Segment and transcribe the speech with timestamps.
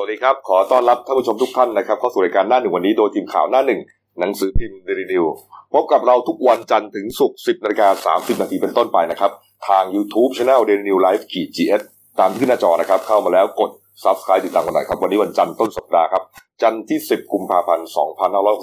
[0.00, 3.80] วัสดีครับ ขอต้อนรับท่านผู้ชมทุกท่านนะครับเข้าสู่รายการหน้าหนึ่งวันนี้โดยทีมข่าวหน้าหนึ่ง
[4.18, 5.24] หนังสือพิมพ์เดลินิว
[5.72, 9.30] พบกับเราทุกวันจันทร์ถึงศุกร์10นาฬิกา30นาทีเป็นต้นไปนะครับ
[9.68, 11.82] ทาง YouTube Channel Daily New Life ขีด GS
[12.20, 13.70] ตามที่หน้าจอนะครับ เข้ามาแล้วกด
[14.04, 16.22] Subscribe ติดตามกันหน่อยครับ วันนี้วันจันทร์ต้นสัปดาห์ครับ
[16.62, 17.88] จันทร์ที่ 10 กุมภาพันธ์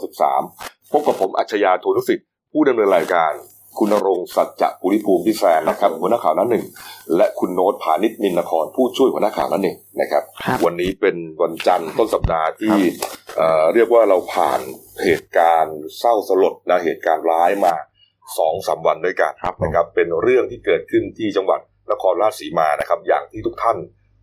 [0.08, 3.34] 2563 พบกับผมอัจฉริยะโทนุสิทธิ์ผู้ดำเนินรายการ
[3.80, 6.66] คุณณรงค์สัจจะปุริภูมิพิแซนนะครับหัวหน้าข่าวหนั้นหนึ่ง
[7.16, 12.76] และคุณโน้ตผานิชนินนครผู้ช่วยหัวหน้าข่าวหนั้นหนึ่งนะครับครับ วันนี้เป็นวันจันทร์ต้นสัปดาห์ที่
[13.36, 14.60] เอ่อเรียกว่าเราผ่าน
[15.04, 17.74] เหตุการณ์เศร้าสลดนะเหตุการณ์ร้ายมา
[18.38, 21.60] สองสามวันด้วยกันครับผมนะครับ เป็นเรื่องที่เกิดขึ้นที่จังหวัด
[21.92, 23.78] นครราชสีมานะครับ อย่างที่ทุกท่าน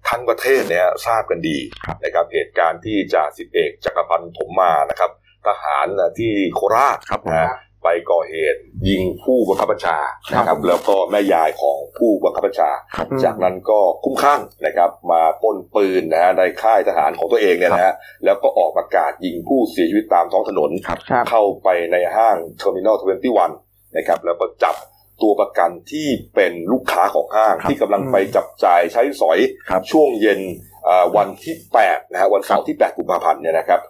[0.08, 1.58] ทั้งประเทศเนี่ยทราบกันดี
[2.05, 5.10] นะครับเหตุการณ์ที่จ่าสิบเอกจักรพันธ์ถมมานะครับ
[5.46, 9.98] ทหารนะที่โคราชครับผมนะ ไปก่อเหตุ ยิงผู้บังคับบัญชา
[10.32, 22.97] นะครับ แล้วก็แม่ยายของผู้บังคับบัญชาครับจากนั้นก็คุ้มคลั่งนะครับ มาปล้นปืนนะฮะในค่ายทหารของตัวเองเนี่ยนะฮะแล้วก็ออกประกาศยิงผู้เสียชีวิตตามท้องถนนครับครับเข้าไปในห้าง Terminal
[23.46, 24.76] 21นะครับแล้วก็จับ
[25.22, 29.38] ตัวประกันที่เป็นลูกค้าของห้างครับที่กำลังไปจับจ่ายใช้สอย
[29.70, 30.41] ครับช่วงเย็น
[30.88, 31.54] อ่าวันที่
[31.84, 33.80] 8นะฮะวันเสาร์ที่ 8 กุมภาพันธ์เนี่ยนะครับ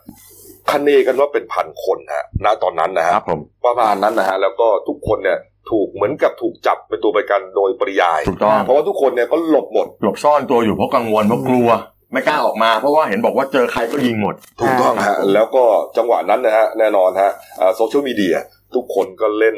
[0.72, 5.38] คะเนกันว่าเป็นพันคนฮะณตอนนั้นนะคฮะรับผมประมาณนั้นนะฮะแล้วก็ทุกคนเนี่ย
[5.70, 11.68] ถูกเหมือนกับถูกจับเป็นตัวประกันโดยปริยายถูกต้องเพราะว่าทุกคนเนี่ยก็หลบหมดหลบซ่อนตัวอยู่เพราะกังวลเพราะกลัว
[12.12, 15.64] ไม่กล้าออกมา เพราะว่าเห็นบอกว่าเจอใครก็ยิงหมด ถูกต้องฮะแล้วก็
[15.96, 17.30] จังหวะนั้นนะฮะแน่นอนฮะ
[17.76, 18.36] โซเชียลมีเดีย
[18.74, 19.56] ทุกคนก็เล่น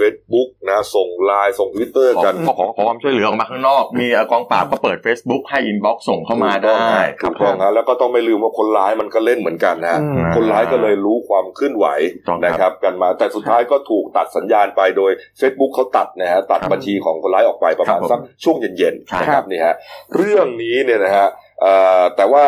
[0.00, 6.86] Facebook นะส่งไลน์ส่งทวิตเตอร์ขอกันขอขอขอความช่วยเหลือออกมาข้างนอก มีเอ่อกองปราบก็เปิด Facebook ให้ inbox ส่งเข้ามาได้
[7.22, 19.74] ถูกต้องฮะแล้วก็ต้องไม่ลืมว่าคนร้ายมันก็เล่นเหมือนกันนะฮะอืมคนร้ายก็เลยรู้ความเคลื่อนไหวถูกต้องนะคครับรับกันมาแต่สุดท้ายก็ถูกตัดสัญญาณไปโดย Facebook เขาตัดนะฮะตัดครับบัญชีของคนร้ายออกไปประมาณครับผมสักช่วงเย็นใช่ๆนะครับนี่ฮะ
[20.16, 21.26] เรื่องนี้เนี่ยนะฮะ
[21.62, 22.44] เอ่อแต่ว่า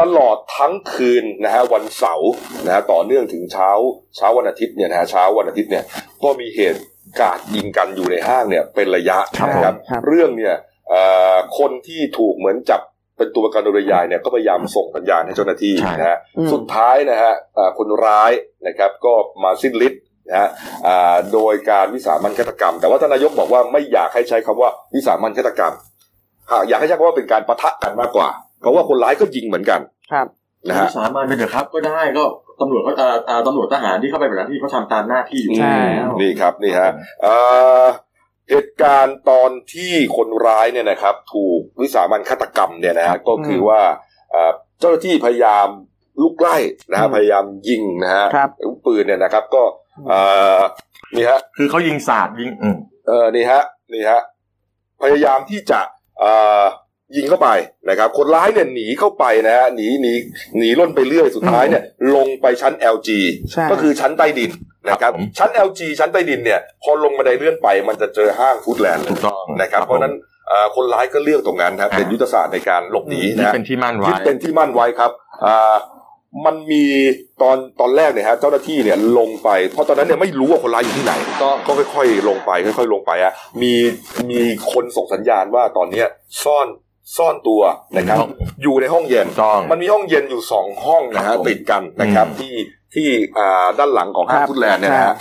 [0.00, 2.30] ตลอดทั้งคืนนะฮะวันเสาร์
[2.66, 3.70] นะฮะต่อเนื่องถึงเช้า
[4.16, 5.84] เช้าวันอาทิตย์เนี่ยนะฮะเช้าวันอาทิตย์เนี่ย
[6.22, 6.82] ก็มีเหตุ
[7.20, 10.54] การณ์ยิงกันอยู่ในห้างเนี่ยเป็นระยะครับนะครับครับ เรื่องเนี่ย
[10.90, 11.02] เอ่
[11.34, 12.80] อคนที่ถูกเหมือนจับ
[13.16, 18.32] เป็นตัวประกันโดยปริยายเนี่ยก็พยายามส่งสัญญาณให้เจ้าหน้าที่ใช่นะฮะอืมสุดท้ายนะฮะเอ่อคนร้าย
[18.66, 19.12] นะครับก็
[19.44, 20.48] มาสิ้นฤทธิ์นะฮะ
[20.86, 25.74] อ่าโดยการวิสามันฆาตกรรม แต่ว่าทานนายกบอกว่าไม่อยากให้ใช้คำว่าวิสามันฆาตกรรม
[26.50, 28.28] อ่าอยากให้ใช้คำว่าเป็นการปะทะกันมากกว่า
[28.60, 29.80] เพราะว่าคนร้ายก็ยิงเหมือนกัน
[30.12, 30.26] ครับ
[30.68, 32.24] นะฮะสามัญไปเถอะครับก็ได้ก็
[32.60, 36.90] ตำรวจก็เอ่อเอ่อตำรวจทหารที่เข้าไปปฏิบัติหน้าที่เขาทำตามหน้าที่อยู่ใช่แล้วนี่ครับนี่ฮะ
[37.22, 37.34] เอ่
[37.82, 37.84] อ
[38.50, 43.80] เหตุการณ์ตอนที่คนร้ายเนี่ยนะครับ ถูกวิสามันฆาตกรรมเนี่ยนะฮะก็คือว่า
[44.30, 45.68] เอ่อเจ้าหน้าที่พยายาม
[46.22, 46.56] ลุกไล่
[46.90, 49.62] นะฮะอืมพยายามยิงนะฮะครับอาวุธปืนเนี่ยนะครับ ก็
[50.08, 50.20] เอ่
[50.58, 50.60] อ
[51.16, 53.62] นี่ฮะคือเขายิงสาดยิงอืมเออนี่ฮะ
[53.92, 54.20] นี่ฮะ
[55.02, 55.80] พยายามที่จะ
[56.18, 56.64] เอ่อ
[57.16, 57.48] ยิงเข้าไป
[57.88, 60.12] นะครับ คนร้ายเนี่ยหนีเข้าไปนะฮะหนีหนี
[60.58, 61.82] หนีล่นไปเรื่อยสุดท้ายเนี่ย
[62.16, 63.08] ลงไปชั้น LG
[63.52, 64.50] ใช่ก็คือชั้นใต้ดิน
[64.88, 70.14] นะครับ ชั้น LG ชั้นใต้ดินเนี่ย พอลงบันไดเลื่อนไป มันจะเจอห้างฟู้ดแลนด์เลยถูกต้องนะครับ เพราะฉะนั้น
[70.48, 75.10] เอ่อคนร้ายก็เลือกตรงนั้นครับเป็นยุทธศาสตร์ในการหลบหนีนี่นะเป็นที่มั่นไว้ยึดเป็นที่มั่นไว้ครับ
[75.46, 75.76] อ่า
[76.46, 76.84] มันมี
[77.42, 81.12] ตอนตอนแรกเนี่ยฮะเจ้าหน้าที่เนี่ยลงไป เพราะตอนนั้นเนี่ยไม่รู้ว่าคนร้ายอยู่ที่ไหน
[81.42, 83.72] ก็ก็ค่อย ๆ ลงไป ค่อย ๆ ลงไปอะมี
[84.30, 84.40] มี
[84.72, 86.06] คนส่งสัญญาณว่าตอนเนี้ย
[86.44, 86.68] ซ่อน
[87.16, 87.62] ซ่อนตัว
[87.96, 88.30] นะครับในห้อง
[88.62, 92.54] อยู่ในห้องเย็นถูกต้องมันมีห้องเย็นอยู่สองห้องนะครัฮะบผมติดกันนะครับอืมที่
[92.94, 93.08] ที่
[93.38, 95.16] อ่าด้านหลังของห้างครับฟุตแลนด์เนี่ยนะครัฮะบ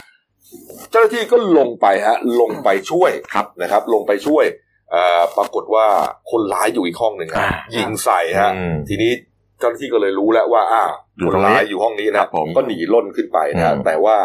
[0.91, 4.45] เจ้าหน้าที่ก็ลงไปฮะลงไปช่วยครับนะครับ ลงไปช่วย
[4.93, 5.85] อ่าปรากฏว่า
[6.31, 9.11] คนร้ายอยู่อีกห้องหนึ่งฮะอ่ายิงใส่ฮะอืมทีนี้
[9.59, 10.83] เจ้าหน้าที่ก็เลยรู้แล้วว่าอ่า
[11.17, 14.17] อยู่คนตรงนี้ร้ายอยู่ห้องนี้ครันะบผมก็หนีล่นขึ้นไปนะฮะอืมแต่ว่า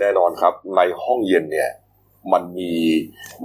[0.00, 1.70] แน่นอนครับในห้องเย็นเนี่ย
[2.32, 2.72] มันมี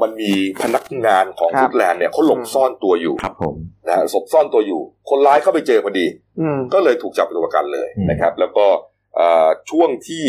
[0.01, 3.55] มันมีพนักงานของครับฟุตแลนด์เนี่ยเขาหลบอืมซ่อนตัวอยู่ครับผม
[3.87, 6.05] นะฮะศพซ่อนตัวอยู่ คนร้ายเข้าไปเจอพอดี
[6.39, 8.65] อืมก็เลยถูกจับเป็นตัวประกันเลยอืมนะครับ แล้วก็
[9.15, 10.25] เอ่อช่วงที่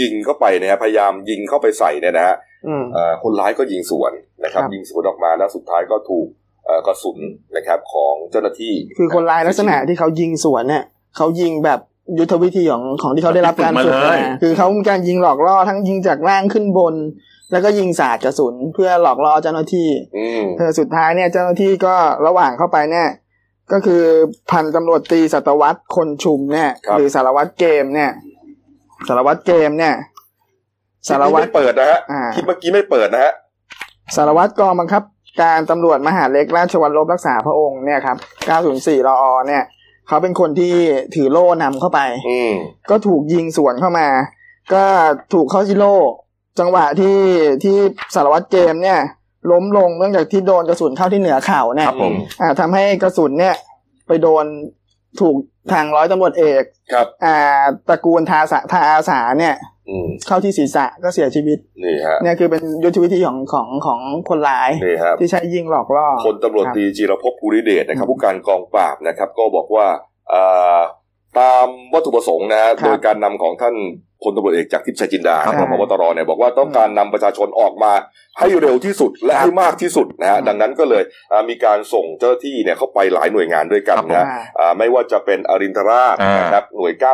[0.00, 2.36] ยิงเข้าไปเนี่ยฮะพยายามยิงเข้าไปใส่เนี่ยนะฮะ
[2.66, 4.12] อืมเอ่อคนร้ายก็ยิงสวน
[4.44, 6.26] นะครับครับ ยิงสวนออกมาแล้วสุดท้ายก็ถูก
[6.66, 7.18] เอ่อกระสุน
[7.56, 10.84] นะครับของเจ้าหน้าที่ คือคนร้ายลักษณะที่เขายิงสวนเนี่ย
[11.16, 11.80] เขายิงแบบ
[12.18, 16.94] ยุทธวิธีของของที่เขาได้รับการฝึกฝึกมาเลยมาคือเขามีการยิงหลอกล่อทั้งยิงจากล่างขึ้นบน
[17.52, 21.94] แล้วก็ยิงสาดกระสุนเพื่อหลอกล่อเจ้าหน้าที่อืมเธอสุดท้ายเนี่ยเจ้าหน้าที่ก็
[22.26, 23.08] ระหว่างเข้าไปเนี่ย
[23.72, 24.02] ก็คือ
[24.50, 28.10] พันตำรวจตรีสัตวัตรคนชุมเนี่ยหรือสารวัตรเกมเนี่ย
[29.08, 29.94] สารวัตรเกมเนี่ย
[31.08, 33.32] สารวัตรคลิปไม่เปิดนะฮะอ่าคลิปเมื่อกี้ไม่เปิดนะฮะ
[34.16, 35.02] สารวัตรกองบังคับ
[35.42, 38.16] การตำรวจมหาดเล็กราชวัลลบรักษาพระองค์เนี่ยครับ
[38.62, 39.62] 904รอเนี่ย
[40.08, 40.74] เขาเป็นคนที่
[41.14, 42.52] ถือโล่นำเข้าไป อืม
[42.90, 44.08] ก็ถูกยิงสวนเข้ามา
[44.74, 44.84] ก็
[45.32, 45.94] ถูกเข้าที่โล่
[46.60, 47.18] จังหวะที่
[47.62, 47.76] ที่
[48.14, 49.00] สารวัตรเกมเนี่ย
[49.50, 53.56] ล้มลงเนื่องจากที่โดนกระสุนเข้าที่เหนือเข่าเนี่ยครับผมอ่าทำให้กระสุนเนี่ย
[54.06, 54.44] ไปโดน
[55.20, 55.36] ถูก
[55.72, 56.62] ทางร้อยตำรวจเอก
[56.92, 59.73] ครับ อ่าตระกูลทาสะทาอาสาเนี่ยอืม
[60.26, 69.86] เข้าที่ศีรษะก็เสียชีวิตนี่ฮะเนี่ยคือเป็นยุทธวิธีของของของคนร้ายนี่ครับที่ใช้ยิงหลอกล่อพลตำรวจตรีจีรภพภูริเดชนะครับอืมผู้การกองปราบนะครับ ก็บอกว่า
[70.32, 70.80] อ่า
[71.38, 73.74] ตามวัตถุประสงค์นะฮะครับโดยการนำของท่าน
[74.24, 77.92] พลตำรวจเอกจากทิพย์ชัยจินดาครับรองพบตรเนี่ยบอกว่าต้องการนำประชาชนออกมา
[78.38, 87.12] ให้เร็วที่สุดและครับให้มากที่สุดนะฮะอืมดังนั้นก็เลยอ่ามีการส่งเจ้าหน้าที่เนี่ยเข้าไปหลายหน่วยงานด้วยกันนะอ่าอ่าไม่ว่าจะเป็นอรินทราชอ่านนะครับหน่วย ใช่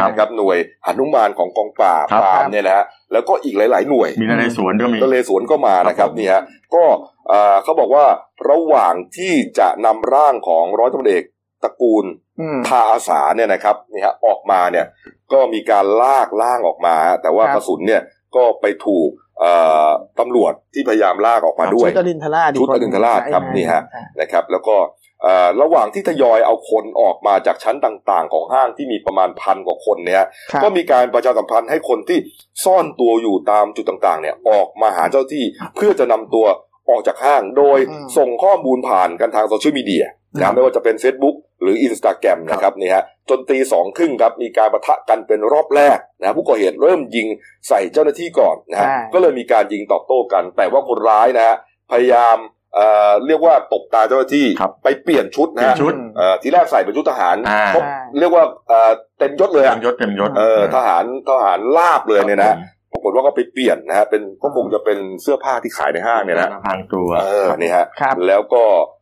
[0.00, 6.42] 904นะครับหน่วยหนุมานของกองปราบครับ ปราบเนี่ยนะฮะแล้วก็อีกหลาย ๆ หน่วย มีนเรศวรก็มี ก็เลสวนก็มานะครับครับผมนี่ฮะ
[6.74, 6.84] ก็
[7.28, 8.04] เอ่อเขาบอกว่า
[8.50, 11.24] ระหว่างที่จะนำร่างของร้อยตำรวจเอก
[11.64, 12.04] ตระกูล
[12.40, 14.86] อืมทาอาสาเนี่ยนะครับนี่ฮะออกมาเนี่ย
[15.32, 18.02] ก็มีการลากล่างออกมา แต่ว่าครับกระสุนเนี่ย
[18.36, 19.08] ก็ไปถูก
[19.40, 19.52] เอ่
[19.86, 19.88] อ
[20.20, 24.76] ตำรวจที่พยายามลากออกมาด้วยชุดอรินทราชชุดอรินทราชครับใช่นี่ฮะใช่นะครับ แล้วก็
[25.22, 32.18] เอ่อระหว่างที่ทยอยเอาคนออกมาจากชั้นต่างๆ ของห้างที่มีประมาณพันกว่าคนเนี่ยครับก็มีการประชาสัมพันธ์ให้คนที่
[32.64, 35.44] ซ่อนตัวอยู่ตามจุดต่างๆเนี่ยออกมาหาเจ้าที่
[35.76, 36.46] เพื่อจะนำตัว
[36.90, 47.26] ออกจากห้างโดยอืมส่งข้อมูลผ่านกันทางโซเชียลมีเดียครั นะบไม่ว่าจะเป็น Facebook หรือ Instagram นะครับนี่ฮะจนตีสองครึ่งครับมีการประทะกันเป็นรอบแรกนะผู้ก่อเหตุเริ่มยิง
[47.68, 51.56] ใส่เจ้าหน้าที่ก่อนนะฮะใช่ก็เลยมีการยิงตอบโต้กัน แต่ว่าคนร้ายนะฮะ
[51.90, 52.36] พยายาม
[52.74, 57.84] เอ่อเรียกว่าตบตาเจ้าหน้าที่ครับไปเปลี่ยนชุดนะฮะเปลี่ยนชุดเอ่อทีแรกใส่เป็นชุดทหารอ่าครบ
[58.20, 62.56] เรียกว่าเอ่อเต็มยศเลยเต็อะมยศเต็มยศเออทหารทหารลาบเลยเนี่ยนะ
[62.92, 68.99] ปรากฏว่าก็ไปเปลี่ยนนะฮะเป็นก็คงจะเป็นเสื้อผ้าที่ขายในห้างเนี่ยนะพรางตัวเออนี่ฮะครับแล้วก็เอ่อ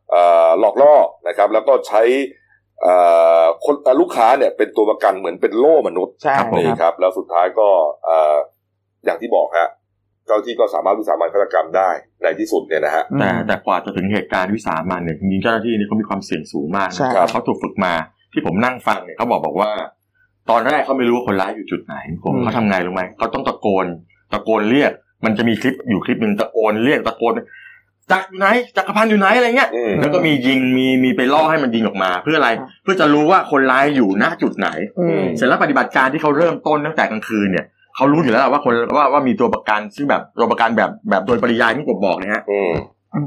[0.60, 0.94] หลอกล่อ
[1.28, 2.02] นะครับ แล้วก็ใช้
[2.82, 2.94] เอ่
[3.42, 7.68] อคนเอ่อลูกค้าเนี่ยเป็นตัวประกันเหมือนเป็นโล่มนุษย์ใช่ครับผมนี่ครับ แล้วสุดท้ายก็
[8.04, 8.36] เอ่อ
[9.04, 9.68] อย่างที่บอกฮะ
[10.26, 11.90] เจ้าที่ก็สามารถวิสามันฆาตกรรมได้
[12.22, 17.92] ในที่สุดเนี่ยนะฮะแต่แต่กว่าจะถึงเหตุการณ์วิสามันเนี่ยจริงๆเจ้าหน้าที่นี่เขามีความเสี่ยงสูงมากใช่นะครับเขาถูกฝึกมา
[18.32, 19.70] ที่ผมนั่งฟังเนี่ยเขาบอกบอกว่า
[20.50, 23.86] ตอนแรกเขาไม่รู้ว่าคนร้ายอยู่จุดไหนผมอืมเขาทำไงรู้ไหมเขาต้องตะโกน
[24.32, 24.92] ตะโกนเรียก
[25.24, 27.32] มันจะมีคลิปอยู่คลิปหนึ่งตะโกนเรียกตะโกน
[28.12, 34.68] จักรอยู่ไหนจักรพันธ์อยู่ไหนอะไรเงี้ยอืมแล้วก็มียิงมีมีไปล่อให้มันยิงออกมา เพื่ออะไรครับเพื่อจะรู้ว่าคนร้ายอยู่ณจุดไหน
[34.98, 37.66] อืมเสร็จแล้วปฏิบัติการที่เขาเริ่มต้นตั้งแต่กลางคืนเนี่ย
[37.96, 42.72] เขารู้อยู่แล้วว่าคนว่าว่ามีตัวประกันซึ่งแบบตัวประกันแบบแบบโดยปริยายที่ผมบอกนะฮะอืม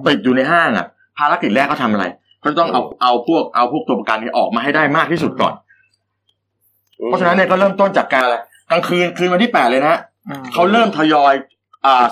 [0.06, 0.86] ติดอยู่ในห้างอะ
[1.18, 2.06] ภารกิจแรกเขาทำอะไร
[2.42, 5.54] เขาต้องเอาเอาพวกเอาพวกตัวประกันนี้ออกมาให้ได้มากที่สุดก่อน
[7.08, 8.36] เพราะฉะนั้นเนี่ยก็เริ่มต้นจากการอะไร
[8.72, 11.61] กลางคืนคืนวันที่แปดเลยนะฮะอืมเขาเริ่มทยอยอ่า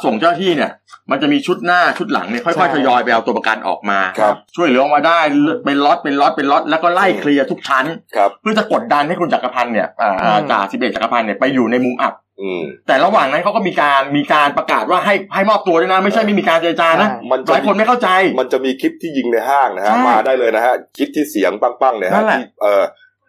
[0.05, 0.71] ส่งเจ้าหน้าที่เนี่ย
[1.11, 5.19] มันจะมีชุดหน้าชุดหลังเนี่ยค่ใช่อยๆทยอยไปเอาตัวประกันออกมาครับช่วยเหลือออกมาได้
[5.65, 7.85] เป็นล็อตเป็นล็อตเป็นล็อตแล้วก็ไล่เคลียร์ทุกชั้น
[8.15, 22.83] ครับเพื่อจะกดดันให้คุณจักรพันธ์เนี่ยอ่าอืมจ่าสิบเอกจักรพันธ์เนี่ยไปอยู่ในมุมอับอืมแต่ระหว่างนั้นเขาก็มีการมีการประกาศว่าให้ให้มอบตัวด้วยนะ ไม่ใช่ไม่มีการเจรจานะใช่มันหจะลายคนไม่เข้าใจ มันจะมีคลิปที่ยิงในห้างนะฮะใช่มาได้เลยนะฮะคลิปที่เสียงปังๆเนี่ยนั่ฮะนแหละที่เออ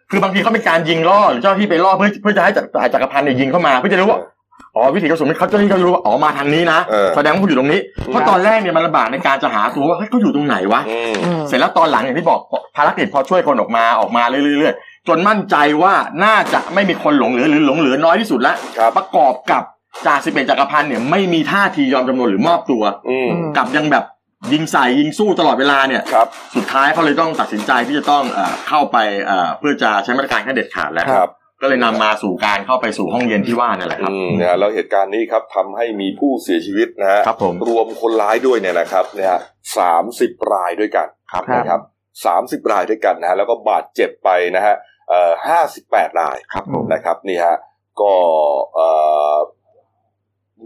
[0.09, 4.19] คือบางทีเขาเป็นการยิงล่อหรือเจ้าหน้าที่ไปล่อเพื่อเพื่อจะให้จักรจักรพันธ์เนี่ยยิงเข้ามาเพื่อจะรู้ว่า
[4.75, 12.39] อ๋อวิถีกระสุนเขาเจ้าหน้าที่เขารู้ว่าอ๋อมาทางนี้นะเออ แสดงว่าเขาอยู่ตรงนี้เพราะตอนแรกเนี่ยมันลำบากในการจะหาตัวว่าเฮ้ยเขาอยู่ตรงไหนวะอืมอืม เสร็จแล้วตอนหลังอย่างที่บอก
[12.77, 19.63] ภารกิจพอช่วยคนออกมาออกมาเรื่อยๆจนมั่นใจว่าน่าจะไม่มีคนหลงเหลือหรือหลงเหลือน้อยที่สุดแล้วครับ ประกอบกับ
[20.05, 24.05] จ่าสิบเอกจักรพันธ์เนี่ยไม่มีท่าทียอมจำนนหรือมอบตัวอืมอืมกลับยังแบบ
[24.53, 31.29] ยิงใส่ยิงสู้ตลอดเวลาเนี่ยครับ สุดท้ายเขาเลยต้องตัดสินใจที่จะต้องเอ่อเข้าไปเอ่อเพื่อจะใช้มาตรการขั้นเด็ดขาดแล้วครับ
[31.61, 39.41] ก็เลยนำมาสู่การเข้าไปสู่ห้องเย็นที่ว่านั่นแหละครับอืมนะฮะแล้วเหตุการณ์นี้ครับทำให้มีผู้เสียชีวิตนะฮะครับผมรวมคนร้ายด้วยเนี่ยนะครับเนี่ยฮะ
[39.77, 41.81] สามสิบรายด้วยกันครับนะครับ
[42.25, 44.75] สามสิบรายด้วยกันนะฮะแล้วก็บาดเจ็บไปนะฮะ
[45.09, 47.55] เอ่อห้าสิบแปดรายครับผมนะครับนี่ฮะ
[48.01, 48.13] ก็
[48.75, 48.87] เอ่
[49.30, 49.30] อ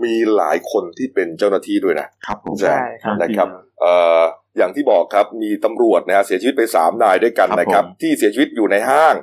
[0.03, 3.47] มีหลายคนที่เป็นเจ้าหน้าที่ด้วยนะครับผมใช่ครับนะครับ
[3.81, 4.21] เอ่อ
[4.57, 9.15] อย่างที่บอกครับมีตำรวจนะฮะเสียชีวิตไปสามนายด้วยกันครับนะครับผมที่เสียชีวิตอยู่ในห้าง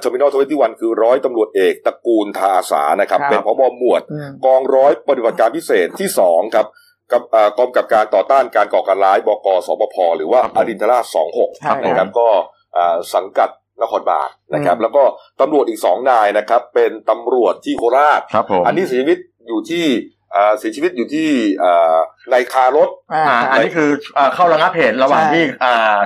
[0.00, 6.66] Terminal Twenty One คือร้อยตำรวจเอกตระกูลทาอาสานะครับครับเป็นผบ.หมวดอืมกองร้อยปฏิบัติการพิเศษที่สองครับ
[7.12, 12.28] กับเอ่อกองกำกับการต่อต้านการก่อการร้ายบกสปพหรือว่าอรินทราชสองหกใช่นะครับก็
[12.74, 13.50] เอ่อสังกัด
[13.82, 15.02] นครบาลนะครับอืมแล้วก็
[15.40, 19.18] ตำรวจอีกสองนายนะครับ เป็นตำรวจที่โคราชครับผมอันนี้เสียชีวิต
[19.48, 19.84] อยู่ที่
[20.32, 21.28] เอ่อเสียชีวิตอยู่ที่
[21.60, 21.96] เอ่อ
[22.30, 25.96] ในคารถอ่าอ่าอันนี้คือเอ่อเข้าระงับเหตุระหว่างใช่ที่อ่า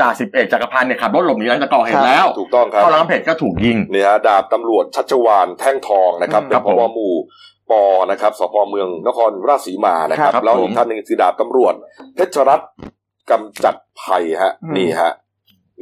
[0.00, 7.14] จ่าสิบเอกจักรพันธ์เนี่ยขับรถหลบหนีหลังจากก่อเหตุแล้ว ถูกต้องครับ เข้าระงับเหตุก็ถูกยิงเนี่ยฮะดาบตำรวจชัชวานแท่งทองนะครับอืมเป็นครับพผมบหมู่
[7.70, 11.74] ปอนะครับสพเมืองนครราชสีมานะครับครับแล้วผมอีกท่านหนึ่งคือดาบตำรวจ
[12.14, 12.70] เพชรรัตน์
[13.30, 15.12] กำจัดภัยฮะอืมนี่ฮะ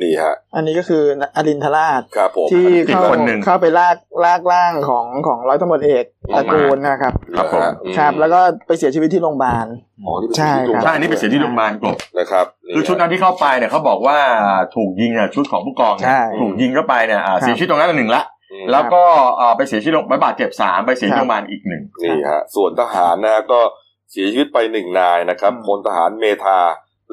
[0.02, 1.02] นี่ฮะ อันนี้ก็คือ
[1.36, 9.66] อรินทราชครับผมที่อีกเข้าคนหนึ่งเข้าไปลากลากร่างของของร้อยตำรวจเอกอตอระกมากูลนะครับ ครับผมนะฮะอืครับ แล้วก็ไปเสียชีวิตที่โรงพยาบาล
[10.04, 14.18] อ๋อนี่เป็นใช่ที่ครับใช่อันนี้เป็นเสียที่โรงพยาบาลกบนะครับคือชุดนั้นที่เข้าไปเนี่ยเขาบอกว่า
[14.76, 18.22] ถูกยิงอะชุดของผู้กองเนี่ยใช่ถูกยิงเข้าไปเนี่ยอ่าครับเสียชีวิตตรงนั้นหนึ่งละ
[18.52, 19.02] อืมแล้วก็
[19.40, 23.60] อ่าไปเสียชีวิตโรงบาดเจ็บสามไปเสียชีวิตครับโรงพยาบาลอีกหนึ่งนี่ฮะส่วนทหารนะฮะก็
[24.12, 26.58] เสียชีวิตไปหนึ่งนายนะครับอืมพลทหารเมธา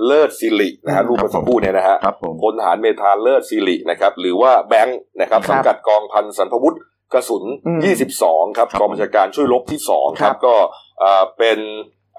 [0.06, 6.80] เลิศสิรินะฮะอืมรูปเมื่อสักครู่เนี่ยนะฮะครับผมพลทหารเมธาเลิศสิรินะครับ หรือว่าแบงค์นะครับครับสังกัดกองพันสันพวุฒิ
[7.14, 7.80] กระสุนอืม
[8.20, 10.56] 22ครับครับกองบัญชาการช่วยรบที่ 2คครัรับบก็
[11.04, 11.60] อ่าเป็น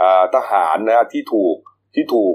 [0.00, 1.56] อ่าทหารนะฮะที่ถูก
[1.94, 2.34] ที่ถูก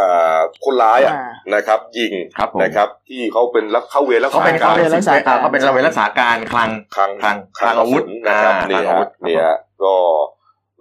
[0.00, 9.94] อ่าคนร้ายอะอ่านะครับยิงครับผมนะครับที่เขาเป็นรักเข้าเวรรักเขาษาเป็นกาเขารเป็นรักษาการเขาเป็นระเวนรักษาการคลังคลังคลังคลังคลังอาวุธกระสุนนะครับอ่านี่คลังอาวุฮะธนี่ฮะก็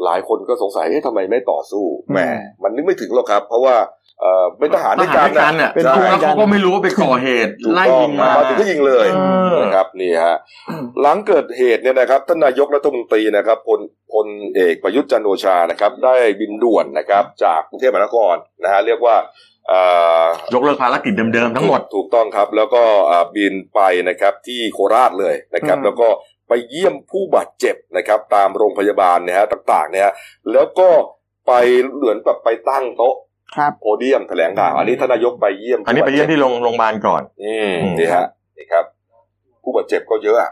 [0.05, 3.75] หลายคนก็สงสัยเอ๊ะทำไมไม่ต่อสู้แหมอืมมันนึกไม่ถึงหรอกครับ เพราะว่า
[4.21, 9.19] เอ่อเป็นทหารด้วยกันทหารด้วยกันน่ะเป็นใช่เพื่อนแล้วเขาก็ไม่รู้ว่าไปก่อเหตุถูกไล่ต้องยิงมามาถึงก็ยิงเลยเอ
[9.53, 10.35] อนะครับนี่ฮะ
[11.01, 13.79] หลังเกิดเหตุเนี่ยนะครับท่านนายกรัฐมนตรีนะครับพล
[14.13, 19.15] พลเอกประยุทธ์จันทร์โอชานะครับ ได้บินด่วนนะครับ จากกรุงเทพมหานครนะฮะเรียกว่า
[19.67, 19.79] เอ่
[20.23, 26.07] อยกเลิกภารกิจเดิมๆทั้งหมดถูกต้องครับ แล้วก็อ่าบินไปนะครับที่โคราชเลยนะครับอืมแล้วก็
[26.47, 30.13] ไปเยี่ยมผู้บาดเจ็บนะครับ ตามโรงพยาบาลเนี่ยฮะต่างๆ เนี่ยฮะ
[30.51, 30.89] แล้วก็
[31.47, 31.53] ไป
[31.95, 33.15] เหมือนแบบไปตั้งโต๊ะ
[33.55, 38.25] ครับโพเดียมแถลงข่าวอันนี้ท่านนายกไปเยี่ยม อันนี้ไปเยี่ยมที่โรงโรงพยาบาลก่อน อืมอืมนี่ฮะ
[38.57, 38.85] นี่ครับ
[39.63, 40.51] ผู้บาดเจ็บก็เยอะอะ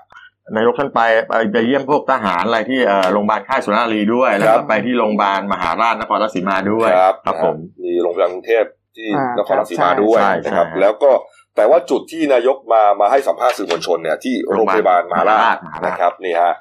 [0.55, 11.11] นายกท่านไปไปไปเยี่ยมพวกทหารอะไรที่เอ่อโรงพยาบาลค่ายสุนารีด้วย แล้วครัก็บไปที่โรงพยาบาลมหาราชนครราชสีมาด้วยครับครับนะฮะผมมีโรงพยาบาลกรุงเทพที่อ่านครราชสีมาใช่ด้วยใช่นะครับใช่แล้วก็
[11.55, 16.53] แต่ว่าจุดที่นายกมามาให้สัมภาษณ์สื่อมวลชนเนี่ยที่โรงพยาบาลมหาราชมหาราชนะครับนี่ฮะ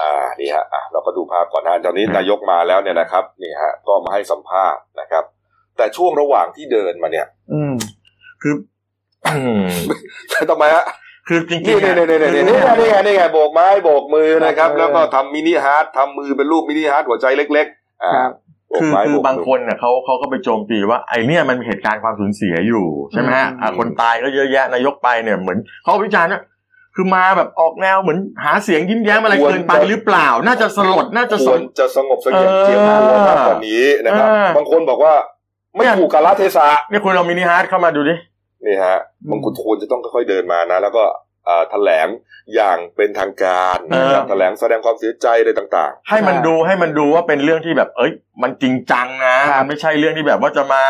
[0.00, 5.24] อ่านี่ฮะอะเราก็ดูภาพก่อนนะตอนนี้ครับนายกมาแล้วเนี่ยนะครับนี่ฮะก็มาให้สัมภาษณ์นะครับ
[5.76, 7.74] แต่ช่วงระหว่างที่เดินมาเนี่ย อืม
[8.42, 8.54] คือ
[10.50, 10.84] ทำไมฮะ
[11.28, 18.12] คือจริงนี่ๆนี่อะนี่นี่นี่นี่ไงนี่ไงนี่ไงโบกไม้โบกมือนะครับเออแล้วก็ทำ mini heart ทำมือเป็นรูป mini heart หัวใจเล็ก ๆ อ่า
[18.72, 26.40] ครับโบกคือไม้คืโบอกบางมือคนเนี่ยเขาเขาก็ไปโจมตีว่าไอเนี่ยมันมีเหตุการณ์ความสูญเสียอยู่ใช่ไหมฮะอืมอะคนตายก็เยอะแยะนายกไปเนี่ยเหมือนเขาวิจารณ์ว่า
[26.94, 35.14] คือมาแบบออกแนวเหมือนหาเสียงยิ้มแย้มอะไรควรเกินไปหรือเปล่า น่าจะสลดน่าจะคสวรลดจะสงบเสงี่ยมเจียมตัวมากกว่านี้นะครับเออบางคนบอกว่า
[35.76, 38.14] ไม่ถูกกาลเทศะเนี่ยคุณเอา mini heart เข้ามาดูดิ
[38.66, 41.18] นี่ฮะอืมบางคนควรจะต้องค่อยๆเดินมานะ แล้วก็อ่า
[41.70, 42.08] แถลง
[42.54, 50.82] อย่างเป็นทางการนะครับเออแถลงแสดงความเสียใจอะไรต่างให้มันดูให้มันดูว่าเป็นเรื่องที่แบบ เอ้ย มันจริงจังนะครับมันไม่ใช่เรื่องที่แบบว่าจะมา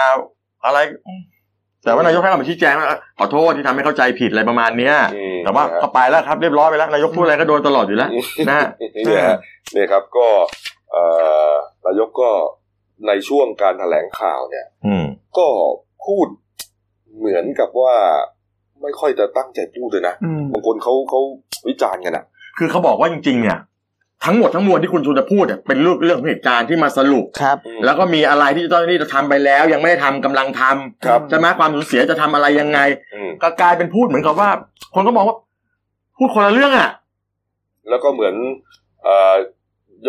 [0.65, 0.79] อะไร
[1.85, 8.11] แต่ว่านายกให้เรามาชี้แจงว่าขอโทษที่ทำให้เข้าใจผิดอะไรประมาณเนี้ยๆอืมแต่ว่านะฮะก็ไปแล้วครับเรียบร้อยไปแล้วนายกพูดอะไรก็โดนตลอดอยู่แล้ว
[8.49, 8.67] นะฮะ
[9.05, 9.37] เนี่ยฮะ
[9.73, 10.27] เนี่ยครับก็
[10.93, 11.05] เอ่
[11.51, 11.53] อ
[11.87, 12.31] นายกก็
[13.07, 15.05] ในช่วงการแถลงข่าวเนี่ยอืม
[15.39, 15.47] ก็
[16.07, 16.27] พูด
[17.19, 17.97] เหมือนกับว่า
[18.83, 21.21] ไม่ค่อยจะตั้งใจพูดเลยนะอืมบางคนเขาเขา
[21.69, 22.25] วิจารณ์กันอะ
[22.59, 23.59] คือเขาบอกว่าจริงๆเนี่ย
[24.27, 32.79] ทั้งหมดทั้งมวลที่คุณชูจะพูดเนี่ยเป็นเรื่องเรื่องของเหตุการณ์ที่มาสรุปครับ แล้วก็มีอะไรที่เจ้าหน้าที่จะทำไปแล้ว ยังไม่ได้ทำกำลังทำครับใช่ไหมความสูญเสียจะทำอะไรยังไง
[33.15, 34.51] อืมก็กลายเป็นพูดเหมือนกับว่า
[34.95, 35.37] คนก็มองว่า
[36.19, 36.91] พูดคนละเรื่องอะ
[37.89, 38.35] แล้วก็เหมือน
[39.03, 39.35] เอ่อ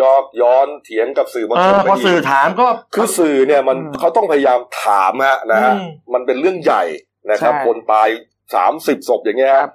[0.02, 6.84] ยอกย้อนเถียงกับสื่อมวลเอชนอไปพออีสื่อกถามก็คือสื่อเนี่ยมันอืมเขาต้องพยายามถามฮะนะฮะอืมมันเป็นเรื่องใหญ่
[7.30, 8.08] นะครับใช่คนตาย
[8.54, 9.70] สามสิบศพอย่างเงี้ยคฮะรับ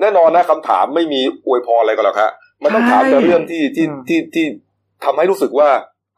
[0.00, 2.30] แน่นอนนะคำถามไม่มีอวยพรอะไรกันหรอกฮะ
[2.62, 4.44] มันต้องถามแต่เรื่องที่ที่อืมที่ที่
[5.04, 5.68] ทำให้รู้สึกว่า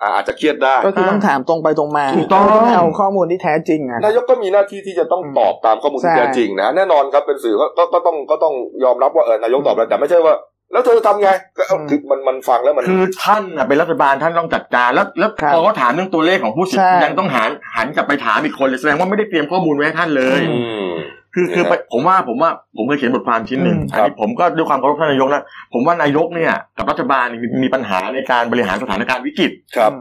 [0.02, 10.34] อ่าอาจจะเครียดได้ ก็คือต้องถามตรงไปตรงมาถูกต้องไม่เอาข้อมูลที่แท้จริงอะนายกก็มีหน้าที่ที่จะต้องอืมตอบตามข้อมูลที่ใช่แท้จริงนะแน่นอนครับเป็นสื่อก็ก็ก็ต้องก็ต้องยอมรับว่าเออนายกตอบแล้วแต่ไม่ใช่ว่า
[10.72, 20.88] แล้วเธอทำไงก็เอาคือมันมันฟังแล้วมันคือท่านน่ะเป็นรัฐบาลท่านต้องจัดการแล้วแล้วครับพอเขาถามเรื่องตัวเลขของผู้เสียใช่ยังต้องหันหันกลับไปถามอีกคนเลยแสดงว่าไม่ได้เตรียมข้อมูลไว้ให้ท่านเลยอืม
[21.34, 25.42] คือคือเนี่ยผมว่าผมว่าผมเคยเขียนบทความชิ้นหนึ่งอืมอันนี้ผมก็ด้วยความเคารพท่านนายกนะ
[25.74, 29.92] ผมว่านายกเนี่ยกับรัฐบาลมีมีปัญหาในการบริหารสถานการณ์วิกฤตครับ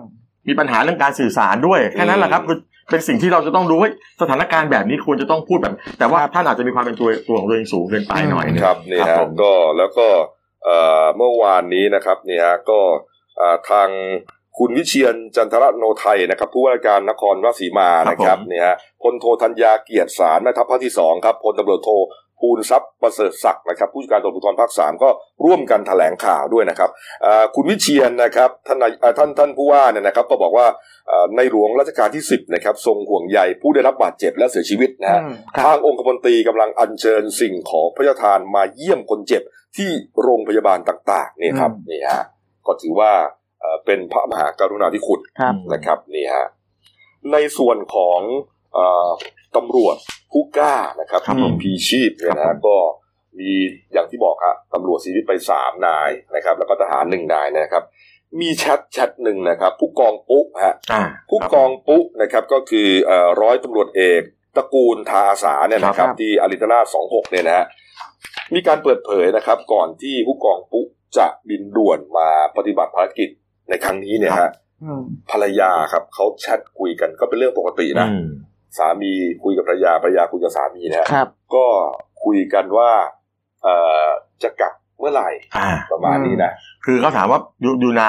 [0.48, 2.58] มีปัญหาเรื่องการสื่อสารด้วยแค่นั้นแหละครับคือ
[2.90, 3.90] เป็นสิ่งที่เราจะต้องรู้ว่า
[4.22, 10.08] สถานการณ์แบบนี้ควรจะต้องพูดแบบ แต่ว่าท่านอาจจะมีความเป็นตัวตัวของตัวเองสูงเกินไปหน่อยนึงครับนี่ครับฮะผมก็แล้วก็
[10.66, 12.80] เอ่อเมื่อวานนี้นะครับเนี่ยฮะก็
[13.38, 13.90] เอ่อทาง
[14.60, 21.90] คุณวิเชียนจันทรโนไทยนะครับผู้ว่าราชการนครราชสีมานะครับเนี่ยฮะพลโทธัญญาเกียรติสารแม่ทัพภาคที่สองครับพลตำรวจโท
[22.40, 25.10] ภูลทรัพย์ประเสริฐศักดิ์นะครับผู้จัดการตำรวจภูธรภาคสามก็
[25.46, 26.90] ร่วมกันแถลงข่าวด้วยนะครับ
[27.22, 30.68] เอ่อคุณวิเชียนนะครับท่านนายเอ่อท่านท่านผู้ว่าเนี่ยนะครับ ก็บอกว่า
[31.08, 39.44] เอ่อในหลวงรัชกาลที่ 10นะครับทรงห่วงใยผู้ได้รับบาดเจ็บและเสียชีวิตนะฮะอืมครับทางองคมนตรีกำลังอัญเชิญสิ่งของพระราชทานมาเยี่ยมคนเจ็บ
[39.78, 39.90] ที่
[40.22, 42.26] โรงพยาบาลต่างๆนี่ครับอืมนี่ฮะ
[42.68, 43.12] ก็ถือว่า
[43.64, 46.48] เอ่อเป็นพระมหากรุณาธิคุณครับนะครับนี่ฮะ
[47.32, 48.20] ในส่วนของ
[48.74, 49.10] เอ่อ
[49.56, 49.96] ตำรวจ
[50.32, 52.78] ผู้กล้านะครับครับทีผมมพีชีพเนี่ยครันะบผมก็
[53.40, 53.52] มี
[53.94, 57.84] อย่างที่บอกครับตำรวจเสียชีวิตไปสามนายนะครับ แล้วก็ทหารหนึ่งนายนะครับ
[58.40, 64.22] มีแชทแชทหนึ่งนะครับ ผู้กองปุ๊ฮะอ่าผู้กองปุ๊นะครับก็คือเอ่อร้อยตำรวจเอก
[64.56, 67.66] ตระกูลทาอาสาเนี่ยนะคครัรับบที่อาริตนาสองหกเนี่ยนะฮะ
[68.54, 70.86] มีการเปิดเผยนะครับ ก่อนที่ผู้กองปุ๊
[71.18, 73.30] จะบินด่วนมาปฏิบัติภารกิจ
[73.70, 74.50] ในครั้งนี้เนี่ยฮะ
[74.84, 78.28] อืมภรรยาครับเขาแชทคุยกันก็เป็นเรื่องปกตินะอืม
[78.78, 79.12] สามี
[79.44, 81.66] คุยกับภรรยาภรรยาคุยกับสามีนะฮะครับ ก็
[82.24, 82.92] คุยกันว่า
[83.64, 84.06] เอ่อ
[84.44, 86.52] จะกลับเมื่อไหร่อ่าประมาณนี้นะ
[86.86, 88.06] คือเขาถามว่าอยู่อยู่ไหน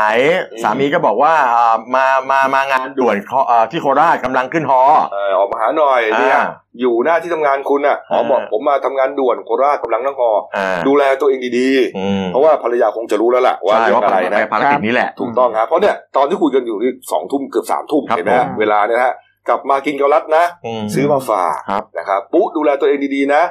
[0.52, 6.45] อืมสามีก็บอกว่าอ่า มามามางานด่วนเขาอ่าที่โคราชกำลังขึ้นฮอ เอ่อออกมาหาหน่อยเนี่ยอ่า
[6.81, 19.14] อยู่หน้าที่ทำงานคุณอะอ๋ออ่าบอกผมมาทำงานด่วนโคราชกำลังนั่งรออ่าดูแลตัวเองดีอืมๆ เพราะว่าภรรยาคงจะรู้แล้วล่ะว่าใช่เรื่องว่าอะไรไปนะ ภารกิจนี้แหละ ถูกต้องครับเพราะเนี่ยตอนที่คุยกันอยู่นี่สองทุ่มเกือบสามทุ่มครับ เห็นไหมฮะผม เวลาเนี่ยนะฮะ
[19.49, 20.45] กลับมากินเกาลัดนะ
[20.81, 23.43] ม ซื้อมาฝากครับนะครับปุ๊ดูแลตัวเองดีๆนะ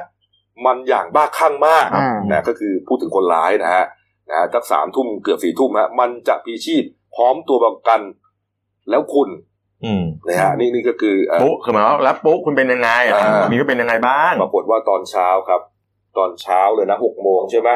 [0.64, 3.84] มันอย่างบ้าคลั่งมากอ่านะก็คือพูดถึงคนร้ายนะฮะ
[4.28, 8.00] นะฮะสักสามทุ่มเกือบสี่ทุ่มฮะมันจะพีชีพพร้อมตัวประกัน
[8.90, 9.28] แล้วคุณ
[9.84, 15.60] อืมนะฮะนี่นี่ก็คือเอ่อปุ๊คือหมายว่าแล้วปุ๊คุณเป็นยังไงอะอ่ามีก็เป็นยังไงบ้างปรากฏว่าตอนเช้าครับ
[16.18, 17.70] ตอนเช้าเลยนะหกโมงใช่ไหม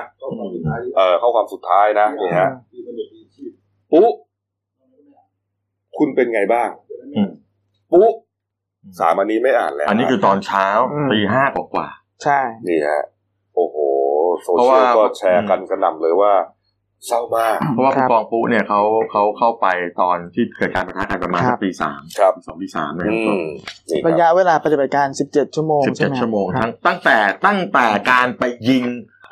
[0.96, 2.50] เออเข้าความสุดท้ายนะนี่ฮะ
[3.92, 4.10] ปุ๊
[5.98, 6.68] คุณเป็นไงบ้าง
[7.14, 7.30] อืม
[7.92, 8.10] ปุ๊
[9.00, 11.88] สามอันนี้ไม่อ่านแล้ว อันนี้คือตอนเช้าอืมตีห้ากว่า
[12.22, 13.02] ใช่ นี่ฮะ
[13.54, 13.76] โอ้โห
[14.42, 16.34] โซเพราะเชียลว่าก็แชร์กันกระหน่ำเลยว่า
[17.06, 18.80] เศร้ามากๆเพราะว่าครัผู้บกองปุ๊เนี่ยเขา
[19.10, 19.66] เขาเข้าไป
[20.00, 23.46] ตอนที่เกิดการประทะกันประมาณครับตีสามครับสองตีสามนะคอืรับม
[23.90, 28.84] นี่คระรับยะเวลาปฏิบัติการ17ชั่วโมงสิบใช่เจ็ดไหมชั่วโมงครัทั้บงตั้งแต่ตั้งแต่การไปยิง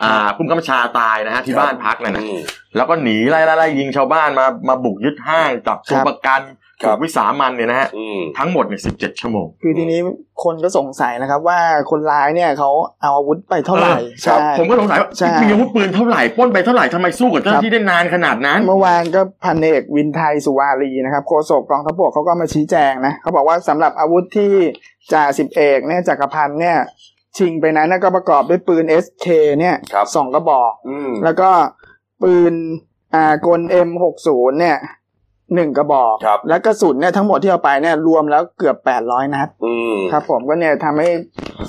[0.03, 2.41] อ่าผู้กำกับชาตายนะฮะที่ครับบ้านพักนั่นนะอืม
[2.77, 10.01] แล้วก็หนีไล่ไล่ไล่ยิงชาวบ้านมามาบุกยึดห้างจับตัวประกันครั ถูบกวิสามันเนี่ยนะฮะอืมทั้งหมดเนี่ยสิบเจ็ดชั่วโมง คือทีนี้
[10.45, 12.71] คนก็สงสัยนะครับ ว่าคนร้ายเนี่ยเขา
[13.03, 24.53] เอาอาวุธไปเท่าไหร่เออใช่ผมก็สงสัยว่าใช่มีอาวุธปืนเท่าไหร่ปล้นไปเท่าไหร่ทำไมสู้กับเจ้าหน้าที่ได้นานขนาดนั้น เมื่อวานก็พันเอกวินไทยสุวารีนะครับโฆษกกองทัพบกเขาก็มาชี้แจงนะเขาบอกว่าสำหรับอาวุธที่
[25.13, 26.79] จ่าสิบเอกเนี่ยจักรพันธ์เนี่ย
[27.37, 29.27] ชิงไปนั้นนะก็ประกอบด้วยปืน SK
[29.61, 31.51] เนี่ยครับสองกระบอกอืมแล้วก็
[32.23, 32.55] ปืน
[33.15, 34.29] อ่ากล M60
[34.61, 34.77] เนี่ย
[35.55, 41.09] หนึ่งกระบอก ครับ แล้วกระสุนเนี่ยทั้งหมดที่เอาไปเนี่ยรวมแล้วเกือบแปดร้อยนัด อืมครับ ผมก็เนี่ยทำให้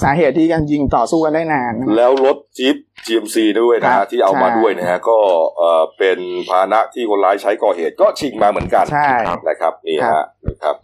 [0.03, 5.17] สาเหตุที่การยิงต่อสู้กันได้นานนะครับ แล้วรถจี๊ป GMC ด้วยนะครัฮะบที่เอามาใช่ ด้วยนะฮะก็
[5.57, 9.11] เอ่อเป็นพาหนะที่คนร้ายใช้ก่อเหตุก็ชิงมาเหมือนกัน ใช่
[9.49, 10.75] นะครับนี่ครัฮะบนะครับ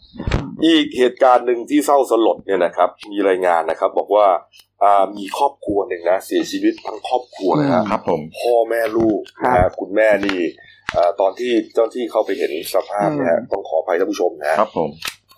[0.65, 4.27] อีกเหตุการณ์หนึ่งที่เศร้าสลดเนี่ยนะครับ มีรายงานนะครับ บอกว่า
[4.83, 10.72] อ่ามีครอบครัวหนึ่งนะเสียชีวิตทั้งครอบครัวเลยฮะครับผมพ่อแม่ลูกนะครัฮะบ คุณแม่นี่เอ่อ
[11.21, 14.91] ตอนที่เจ้าหน้าที่เข้าไปเห็นสภาพเนี่ยฮะอืมต้องขออภัยท่านผู้ชมนะฮะครับผม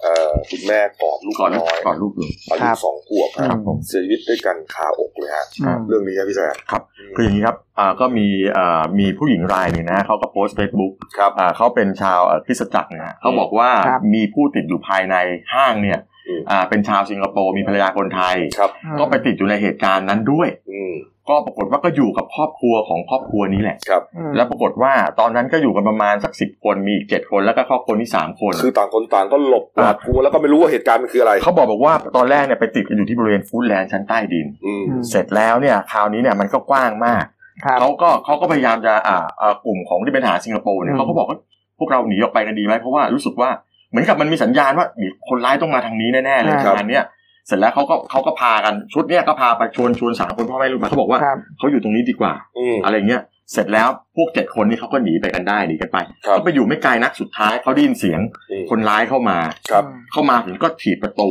[0.03, 6.83] เอ่อคุณแม่กอดลูกก่อนลูกน้อยก่อนลูกอยู่อาครัยุบสองขวบอืฮะมเสียชีวิตด้วยกันคาอกเลยฮะอืมเรื่องนี้ครับพี่แซมครับ
[7.15, 15.15] คืออย่างนี้ครับอ่าก็มีอ่ามีผู้หญิงรายหนึ่งนะเขาก็โพสต์เฟซบุ๊กครับอ่าเขาเป็นชาวเอ่อคริสตจักรนะฮะเขาบอกว่าครับมีผู้ติดอยู่ภายใน
[15.53, 16.14] ห้างเนี่ยอืม
[16.49, 20.93] อ่าเป็นชาวสิงคโปร์มีภรรยาคนไทยครับ ก็ไปติดอยู่ในเหตุการณ์นั้นด้วยอืม
[21.29, 37.25] ก็ปรากฏว่าก็อยู่กับครอบครัวของครอบครัวนี้แหละครับอืมแล้วปรากฏว่าตอนนั้นก็อยู่กันประมาณสักสิบคนมีอีกเจ็ดคนแล้วก็ครอบครัวนี้สามคน คือต่างคนต่างก็หลบหวาดกลัวแล้วก็ไม่รู้ว่าเหตุการณ์มันคืออะไร เขาบอกบอกว่าตอนแรกเนี่ยไปติดกันอยู่ที่บริเวณฟู้ดแลนด์ชั้นใต้ดินอืมอืมเสร็จแล้วเนี่ยคราวนี้เนี่ยมันก็กว้างมาก
[37.63, 41.37] ครับเขาก็เขาก็พยายามจะอ่าอ่ากลุ่มของที่เป็นทหารสิงคโปร์เนี่อืยมเขาก็บอกว่า
[41.79, 43.49] พวกเราหนีออกไปกันดีไหมเพราะว่ารู้สึกว่า
[43.89, 47.05] เหมือนกับมันมีสัญญาณว่ามีคนร้ายต้องมาทางนี้แน่ๆเลยครับงานเนี้ย
[47.47, 53.21] เสร็จแล้วเขาก็เขาก็พากันชุดเนี้ยก็พาไปชวนชวนสามคนพ่อแม่ลูกมาเขาบอกว่าครับเขาอยู่ตรงนี้ดีกว่าอืมอะไรเงี้ย
[53.53, 58.19] เสร็จแล้วพวกเจ็ดคนนี้เขาก็หนีไปกันได้หนีกันไปครับก็ไปอยู่ไม่ไกลนักสุดท้ายเขาได้ยินเสียง
[58.51, 59.37] อืมคนร้ายเข้ามา
[59.71, 61.29] ครับ เข้ามาถึงก็ถีบประตู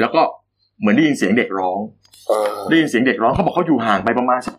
[0.00, 0.20] แล้วก็
[0.80, 1.78] เหมือนได้ยินเสียงเด็กร้อง
[2.28, 4.54] เออได้ยินเสียงเด็กร้องเขาบอกเขาอยู่ห่างไปประมาณสัก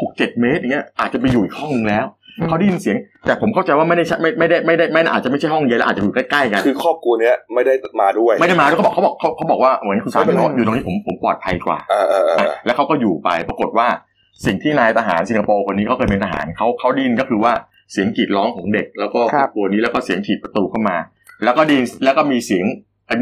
[0.00, 13.88] หกเจ็ดเมตรอย่างเงี้ยอาจจะไปอยู่อีกห้องนึงแล้วอืม เขาได้ยินเสียง แต่ผมเข้าใจว่าไม่ได้ใช่ไม่ไม่ได้ไม่ได้ไม่ได้อาจจะไม่ใช่ห้องเย็นแล้วอาจจะอยู่ใกล้ๆกันคือครอบครัวเนี้ยไม่ได้มาด้วยไม่ได้มาแล้วเขาบอกเขาบอกเขาเขาบอกว่าเหมือนคุณสาไม่เป็มีนไรบอกอยู่ตรงนี้ผมผมปลอดภัยกว่าเออเออเออแล้วเขาก็อยู่ไปปรากฏว่า
[14.46, 17.52] สิ่งที่นายทหารสิงคโปร์คนนี้เขาเคยเป็นทหารเขาเขาไดยินก็คือว่า
[17.92, 20.96] เสียงกรีดร้องของเด็ก แล้วก็คครัรอบบครัวนี้แล้วก็เสียงถีบประตูเข้ามา
[21.44, 22.66] แล้วก็ไดยินแล้วก็มีเสียง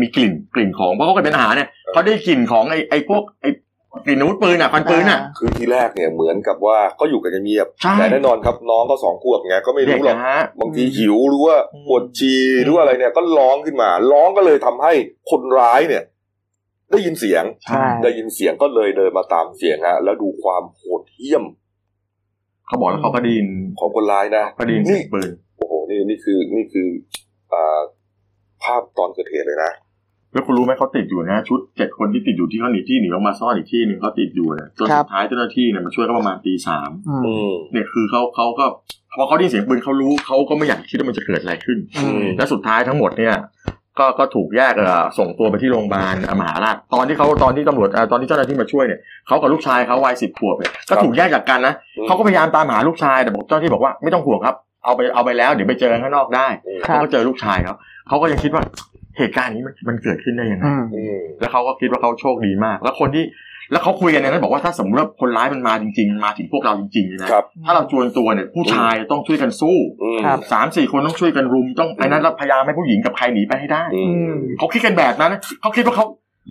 [0.03, 3.51] มีกลิ่นกลิ่นของเพราะเขาเคยเป็นทหารเนี่ยเขาได้กลิ่นของไอ้ไอ้พวกไอ้
[4.05, 14.93] กลิ่นอาวุธปืนอะควันปืนอะ คือทีแรกเนี่ยเหมือนกับว่าก็อยู่กันเงียบๆใช่แต่แน่นอนครับน้องก็สองขวบไงก็ไม่เด็กรู้หรอกนะฮะบางทีหิวหรือว่าอืมปวดฉี่หรือว่าอะไรเนี่ยก็ร้องขึ้นมา ร้องก็เลยทำให้
[15.31, 16.03] คนร้ายเนี่ย
[16.93, 21.45] ได้ยินเสียงใช่ได้ยินเสียงก็เลยเดินมาตามเสียงฮะแล้วดูความโหดเหี้ยม
[22.67, 23.49] เขาบอกแล้วเขาก็ไดยิน
[23.81, 26.89] ของคนร้ายนะก็ไดยินเสียงปืนโอ้โหนี่นี่คือนี่คือ
[27.53, 27.81] อ่า
[28.63, 29.73] ภาพตอนเกิดเหตุเลยนะ
[30.33, 38.65] แล้วคุณรู้ไหมเขาติดอยู่นะ ชุดเจ็ดคนที่ติดอยู่ที่เขาหนีที่หนีออกมาซ่อนอีกที่หนึ่งเขาติดอยู่เนี่ยจนครัสุบดท้ายเจ้าหน้าที่เนี่ยมาช่วยเขาประมาณตีสามอืมอืมเนี่ยคือเขาเขาก็
[39.17, 43.35] พอเขาได้ยินเสียงปืนเขารู้เขาก็ไม่อยากคิดว่ามันจะเกิดอะไรขึ้นอืมและสุดท้ายทั้งหมดเนี่ย
[43.99, 56.47] ก็ก็ถูกแยกเอ่อส่งตัวไปที่โรงพยาบาลมหาราชตอนที่เขาตอนที่ตำรวจเอ่อตอนที่เจ้าหน้าที่มาช่วยเนี่ยเขากับลูกชายเขาวัยสิบขวบเนี่ยก็ถูกแยกจากกันนะอืมเขาก็พยายามตามหาลูกชายแต่บอกเจ้าหน้าที่บอกว่าไม่ต้องห่วงครับเอาไปเอาไปแล้วเดี๋ยวไปเจอกันข้างนอกได้
[56.89, 57.75] ครัเขาบก็เจอลูกชายเขา
[58.09, 58.63] เขาก็ยังคิดว่า
[59.19, 63.25] เหตุการณ์นี้มันมันเกิดขึ้นได้ยังไงอืมอืมแล้วเขาก็คิดว่าเขาโชคดีมาก แล้วคนที่
[63.73, 76.07] แล้วเขาคุยกันในนั้นบอกว่าถ้าสมมติว่าคนร้ายมันมาจริง ๆ มาถึงพวกเราจริงๆเนี่ยนะครับถ้าเราจวนตัวเนี่ยผู้ชายต้องช่วยกันสู้อืมครับสามสี่คนต้องช่วยกันรุมต้องไอ้นั้นแล้วพยายามให้ผู้หญิงกับใครหนีไปให้ได้อือืมมเขาคิดกันแบบนั้นนะเขาคิดว่าเขา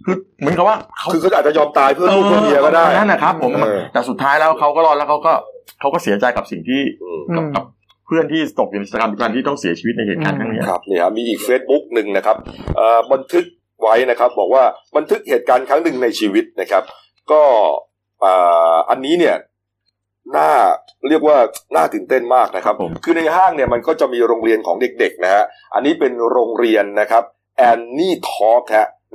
[0.05, 5.33] คือเหมือนกับว่าเขาคือเขาอาจจะยอมตายเพื่อลูกเพื่อเมียก็ได้นั่นนะครับผมเออแต่สุดท้ายแล้วเขาก็รอดแล้วเขาก็
[5.79, 7.63] เขาก็เสียใจกับสิ่งที่อืมกับกับ
[8.09, 12.37] เพื่อนที่ตกอยู่ในสถานการณ์ที่ต้องเสียชีวิตในเหตุการณ์ครั้งนี้ครับเนี่ยมีอีก Facebook หนึ่งนะครับ
[12.75, 13.45] เอ่อบันทึก
[13.81, 14.63] ไว้นะครับบอกว่า
[14.97, 16.83] บันทึกเหตุการณ์ครั้งหนึ่งในชีวิตนะครับ
[17.31, 17.41] ก็
[18.21, 18.31] เอ่
[18.73, 19.35] ออันนี้เนี่ย
[20.37, 20.51] น่า
[21.07, 21.37] เรียกว่า
[21.75, 25.43] น่าตื่นเต้นมากนะครับผมคือในห้างเนี่ยมันก็จะมีโรงเรียนของเด็กๆนะฮะ
[25.73, 27.23] อันนี้เป็นโรงเรียนนะครับ
[27.57, 28.63] แอนนี่ทอล์ก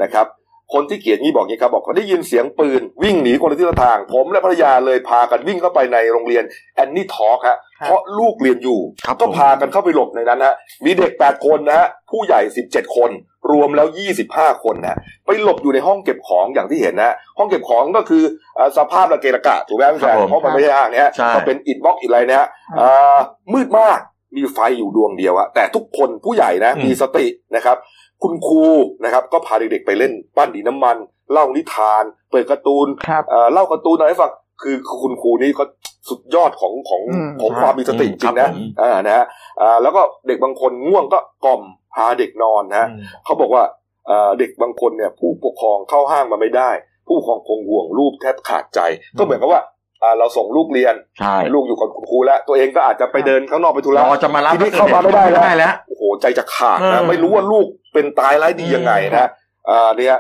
[0.03, 0.27] นะครับ
[0.73, 13.11] คนที่เขียนนี้บอกงี้ครับบอกเขาได้ยินเสียงปืนวิ่งหนีคนละทิศละทาง ผมและภรรยาเลยพากันวิ่งเข้าไปในโรงเรียนแอนนี่ทอล์กฮะเพราะลูกเรียนอยู่ครับก็ผมพากันเข้าไปหลบในนั้นฮะมีเด็ก 8 คนนะฮะผู้ใหญ่ 17 คน
[13.53, 13.87] รวมแล้ว
[14.27, 14.97] 25 คนนะ
[15.27, 18.23] ไปหลบอยู่ในห้องเก็บของอย่างที่เห็นนะห้องเก็บของก็คือ
[18.57, 23.17] เอ่อสภาพระเกะระกะถูกไหมพี่แซครัมบผมเพราะมันไม่ใช่ห้างเนี่ยใช่ก็เป็นอิฐบล็อกอิฐอะไรนะฮะเอ่อ
[23.53, 24.01] มืดมาก
[24.37, 27.77] มีไฟอยู่ดวงเดียวอะแต่ทุกคนผู้ใหญ่นะมีสตินะครับ
[28.25, 28.65] คุณครู
[29.05, 30.97] นะครับ ก็พาเด็กๆไปเล่นปั้นดินน้ำมัน
[31.33, 34.33] เล่านิทาน เปิดการ์ตูนครับเอ่อเล่าการ์ตูนอะไรให้ฟัง
[34.63, 35.65] คือคือคุณครูนี่ก็
[36.09, 39.25] สุดยอดของของอืมของความมีสติจริงครันะบผมอ่านะฮะ
[39.61, 41.63] อ่าแล้วก็เด็กบางคนง่วงก็กล่อม
[41.95, 42.89] พาเด็กนอนนะฮะ
[43.25, 43.63] เขาบอกว่า
[44.07, 46.71] เอ่อเด็กบางคนเนี่ย ผู้ปกครองเข้าห้างมาไม่ได้
[47.07, 48.81] ผู้ปกครองคงห่วงลูกแทบขาดใจ
[49.19, 49.63] ก็เหมือนกับว่า
[50.03, 59.29] อ่าเราส่งลูกเรียนใช่ลูกอยู่กับคุณครูแล้ว ตัวเองก็อาจจะไปเดินข้างนอกไปธุระรอจะมารับทีนี้เข้ามาไม่ได้แล้วไม่ได้แล้วโอ้โหใจจะขาดเอนะอไม่รู้ว่าลูก เป็นตายร้ายดียังไงนะ
[59.71, 60.17] อ่าเนี่ย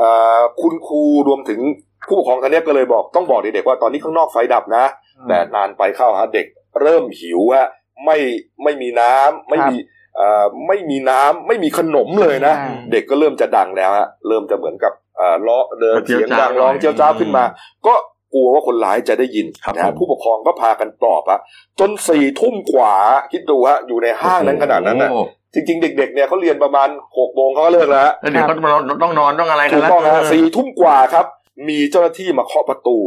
[0.00, 1.60] อ่าคุณครูรวมถึง
[2.08, 4.84] ผู้ปกครองท่านเนี้ยก็เลยบอกต้องบอกเด็กๆว่าตอนนี้ข้างนอกไฟดับนะ
[5.28, 6.46] แต่นานไปเข้าฮะเด็ก
[6.82, 7.68] เริ่มหิวฮะ
[8.04, 8.16] ไม่
[8.62, 9.76] ไม่มีน้ำไม่มี
[10.16, 17.44] เอ่อไม่มีน้ำไม่มีขนมเลยนะอ่าเด็กก็เริ่มจะดังแล้วฮะเริ่มจะเหมือนกับเอ่อล้อเดินเจียวเสียงจ้าวดังร้องหน่อยเจียวจ้าวขึ้นมา
[17.86, 17.94] ก็
[18.34, 21.40] กลัวว่าคนร้ายจะได้ยินครับนะฮะผมผู้ปกครองก็พากันปลอบฮะ
[21.80, 22.94] จนสี่ทุ่มกว่า
[23.32, 25.20] คิดดูฮะอยู่ในห้างนั้นขนาดนั้นนะโอ้
[25.54, 28.54] จริงๆ เด็กๆ เนี่ยเขาเรียนประมาณหกโมงเขาก็เลิกแล้วฮะแล้วเด็กก็
[29.02, 31.26] ต้องนอนต้องอะไรกัถูนกแล้วต้องฮะเสี่ทุ่มกว่าครับ
[31.68, 32.98] มีเจ้าหน้าที่มาเคาะประตู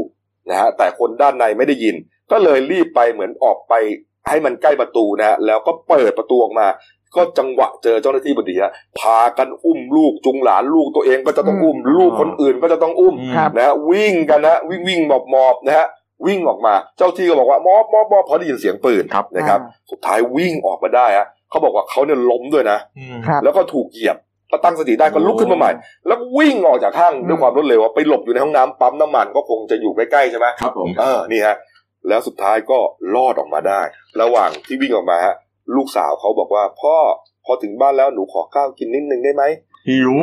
[0.50, 1.96] นะฮะแต่คนด้านในไม่ได้ยิน
[2.32, 3.74] ก็เลยรีบไปเหมือนออกไป
[4.30, 6.68] ให้มันใกล้ประตูนะฮะแล้วก็เปิดประตูออกมา
[7.16, 15.88] ก็จังหวะเจอเจ้าหน้าที่พอดีฮะพากันอุ้มลูกจุงหลานลูกตัวเองก็จะต้องอุ้ม ลูกคนอื่นก็จะต้องอุ้ม ครับ นะฮะวิ่งกันนะวิ่งวิ่งหมอบหมอบนะฮะ
[16.28, 24.18] วิ่งออกมา เจ้าที่ก็บอกว่ามอบมอบมอบพอได้ยินเสียงปืนครับ นะครับอ่าสุดท้ายวิ่งออกมาได้ฮะ เขาบอกว่าเขาเนี่ยล้มด้วยนะอืมครับแล้วก็ถูกเหยียบ
[24.52, 25.72] ก็ตั้งสติได้ก็ลุกขึ้นมาใหม่
[26.08, 31.56] แล้ววิ่งออกจากห้างอืมด้วยความรวดเร็วอะไปหลบอยู่ในห้องน้ำปั๊มน้ำมันก็คงจะอยู่ใกล้ๆใช่ไหมครับผมเออนี่ฮะ
[32.08, 32.80] แล้วสุดท้ายก็
[33.16, 33.82] รอดออกมาได้
[34.22, 35.36] ระหว่างที่วิ่งออกมาฮะ
[35.76, 36.96] ลูกสาวเขาบอกว่าพ่อ
[37.46, 39.44] พอถึงบ้านแล้วหนูขอข้าวกินนิดนึงได้ไหม
[39.90, 40.14] หิว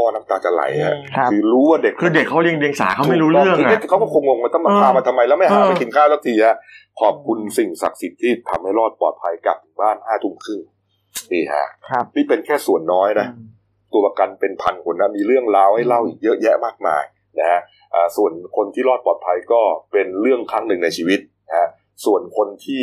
[0.00, 6.56] พ่อน้ำตาจะไหลฮะครับคือรู้ว่าเด็กคือเด็กเขาเรียงเดียงสาเขาไม่รู้เรื่องคือะด็กเขาก็คงงงว่าต้องมาเออพามาทำไมแล้วไม่หาเออไปกินข้าวสักทีฮะ
[7.00, 10.60] ขอบคุณสิ่งศักดิ์สิทธิ์ที่ทำให้รอดปลอดภัยกลับถึงบ้านห้าทุ่มครึ่ง
[11.32, 13.28] นี่ฮะครับนี่เป็นแค่ส่วนน้อยนะ
[13.92, 17.02] ตัวประกันเป็นพันคนนะมีเรื่องราวให้เล่าอีกเยอะแยะมากมาย
[17.38, 17.60] นะฮะ
[17.94, 19.60] อ่าส่วนคนที่รอดปลอดภัยก็
[19.92, 21.68] เป็นเรื่องครั้งหนึ่งในชีวิตนะฮะ
[22.04, 22.82] ส่วนคนที่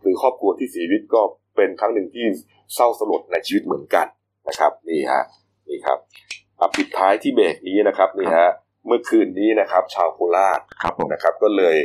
[0.00, 1.20] หรือครอบครัวที่เสียชีวิตก็
[1.56, 2.26] เป็นครั้งหนึ่งที่
[2.74, 4.06] เศร้าสลดในชีวิตเหมือนกัน
[4.48, 5.22] นะครับ นี่ฮะ
[5.68, 5.98] นี่ครับ
[6.60, 8.50] อะปิดท้ายที่เบรกนี้นะครับนี่ฮะ
[8.86, 11.76] เมื่อคืนนี้นะครับ ชาวโคราชครับผมนะครับ ก็เลย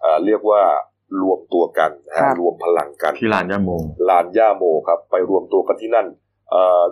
[0.00, 0.62] เอ่อเรียกว่า
[1.22, 3.70] รวมตัวกันนะฮะครับรวมพลังกันที่ลานย่าโม
[4.08, 6.06] ลานย่าโมครับ ไปรวมตัวกันที่นั่น
[6.50, 6.82] เอ่อ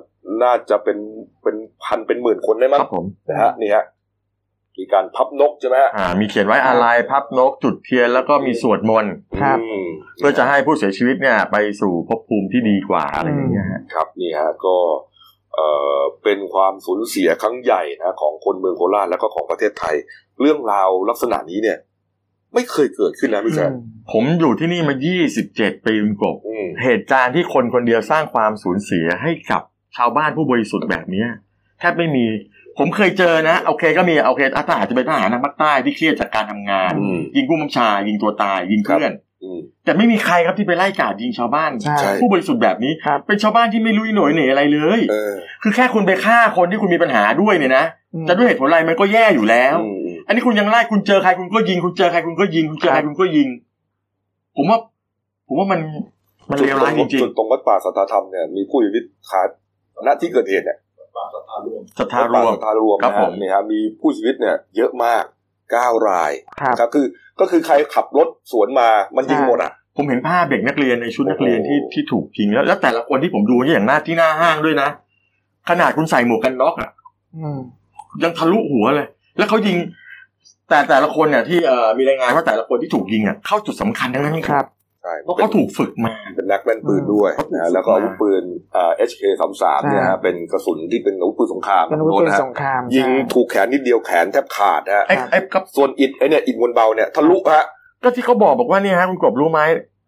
[0.43, 0.99] น่าจะเป็น
[1.43, 3.85] เป็นพันเป็นหมื่นคนได้คมั้งรับผมนะฮะนี่ฮะ
[4.79, 14.77] มีการพับนกใช่ไหมฮะอ่า มีเขียนไว้อะไรพับนก จุดเทียนแล้วก็มีสวดมนต์ครับอืมเพื่อจะให้ผู้เสียชีวิตเนี่ย ไปสู่ภพภูมิที่ดีกว่าอะไรอย่างเงี้ยฮะครับนี่ฮะก็
[15.57, 19.95] เอ่อเป็นความสูญเสียครั้งใหญ่นะของคนเมืองโคราชแล้วก็ของประเทศไทย
[20.41, 21.79] เรื่องราวลักษณะนี้เนี่ย
[22.55, 23.71] ไม่เคยเกิดขึ้นนะพี่แจ๊ค
[24.13, 24.95] ผมอยู่ที่นี่มา
[25.41, 29.63] 27 ปีคุณกบอืมเหตุการณ์ที่คนคนเดียวสร้างความสูญเสียให้กับ
[29.97, 31.29] ชาวบ้านผู้บริสุทธิ์แบบเนี้ย
[31.79, 32.27] แทบไม่มี
[32.79, 39.15] ผมเคยเจอนะโอเคก็มีโอเคอาจจะอาจจะเป็นทหารทางภาคใต้ที่เครียดจากการทำงานอืมยิงผู้บัญชา ยิงตัวตาย ยิงเพื่อนอืม
[39.85, 53.49] แต่ไม่มีใครครับที่ไปไล่กราดยิงชาวบ้านใช่ใช่ผู้บริสุทธิ์แบบนี้ครับเป็นชาวบ้านที่ไม่รู้อีหน่วยเหน่อะไรเลยเออคือแค่คุณไปฆ่าคนที่คุณมีปัญหาด้วยเนี่ยนะอืมจะด้วยเหตุผลอะไรมันก็แย่อยู่แล้วอืมอืมอันนี้คุณยังไล่คุณเจอใครคุณก็ยิง คุณเจอใครคุณก็ยิงคุณเจอใครคุณก็ยิง
[54.57, 54.79] ผมว่า
[55.49, 55.81] ผมว่ามัน
[56.51, 59.49] มันเลวร้ายจริงจุดตรงวัดป่าสัทธาธรรมเนี่ยมีผู้ชีวิตขาด
[60.07, 65.25] ณที่เกิดเหตุเนี่ยๆศรัทธารวมวัดป่สัทธารวมครับนะผฮะมนี่ฮะมีผู้ชีวิตเนี่ย เยอะมาก
[65.71, 67.07] เก้ารายครับครับคือ
[67.41, 74.89] ก็คือใครขับรถสวนมามันยิงหมดอะผมเห็นภาพเด็กนักเรียนในชุดนักเรียนที่โอ้โหที่ถูกยิงแล้วแล้วแต่ละคนที่ผมดูเนี่ยอย่างหน้าที่หน้าห้างด้วยนะ
[75.69, 76.91] ขนาดคุณใส่หมวกกันน็อกอะ
[77.37, 77.59] อืม
[78.23, 79.07] ยังทะลุหัวเลย
[79.39, 79.77] แล้วเขายิง
[80.69, 88.43] แต่แต่ละคนเนี่ยที่เอ่อมีรายงานว่าแต่ละคนที่ถูกยิงอะเข้าจุดสำคัญทั้งนั้นครับใช่เพราะเขาถูกฝึกมาเป็นนักแม่นปืนด้วยอืมนะฮะแล้วก็อาวุธปืน
[88.77, 97.65] อ่า HK สามสามเนี่ยฮะเป็นกระสุนที่เป็นอาวุธปืนสงครามเป็นอาวุธปืนโะฮะสงครามยิงใช่ถูกแขนนิดเดียวแขนแทบขาดนะฮะไอ้ไอ้กับส่วนอิดไอเนี่ยอิดมวลเบาเนี่ยทะลุฮะ
[98.03, 99.61] ก็ที่เขาบอกบอกว่าเนี่ยฮะคุณกบรู้ไหม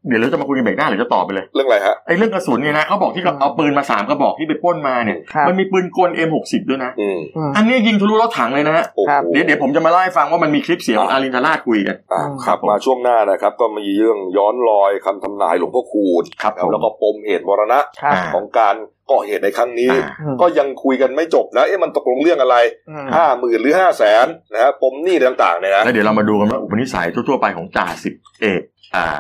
[0.07, 18.77] เดี๋ยวเราจะมาคุยกันเบรกหน้าหรือจะต่อไปเลย เรื่องอะไรฮะไอ้เรื่องกระสุนเนี่ยนะเขาบอกที่เขาเอาปืนมาสามกระบอกที่ไปปล้นมาเนี่ยครับมันมีปืนกล M60 ด้วยนะอืมอืมอันนี้ยิงทะลุรถถังเลยนะฮะโอ้โหครับเดี๋ยวเดี๋ยวผมจะมาเล่าให้ฟังว่ามันมีคลิปเสียงของอารินทราชคุยกันอ่าอืมครับมาช่วงหน้านะครับ ก็มีเรื่องย้อนรอยคำทำนายหลวงพ่อคูณครับผมแล้วก็ปมเหตุมรณะครับอ่าของการ
[19.11, 22.57] ก่อเหตุในครั้งนี้อ่าอืมก็ยังคุยกันไม่จบนะเอ๊ะมันตกลงเรื่องอะไร
[22.91, 28.78] อืมห้าหมื่นหรือห้าแสนนะฮะปมหนี้ต่างๆเนี่ยนะแล้วเดี๋ยวเรามาดูกันว่าอุปนิสัยทั่วๆไปของจ่าสิบเอกอ่า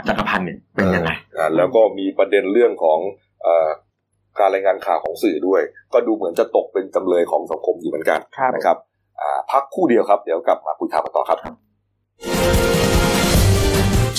[0.08, 2.98] จักรพันธ์เนี่ยเป็นยังไงอ่าแล้วก็มีประเด็นเรื่องของ
[3.42, 3.68] เอ่อ
[4.38, 8.76] การรายงานข่าวของสื่อด้วย ก็ดูเหมือนจะตกเป็นจำเลยของสังคมอยู่เหมือนกันครับนะครับ
[9.20, 11.38] อ่าพักครู่เดียวครับ เดี๋ยวกลับมาคุยข่าวกันต่อครับ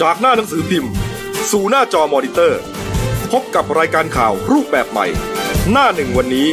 [0.01, 0.91] จากหน้าหนังสือพิมพ์
[1.51, 2.59] สู่หน้าจอมอนิเตอร์
[3.31, 5.07] พบกับรายการข่าวรูปแบบใหม่
[5.71, 6.47] หน้าหนึ่งวันนี้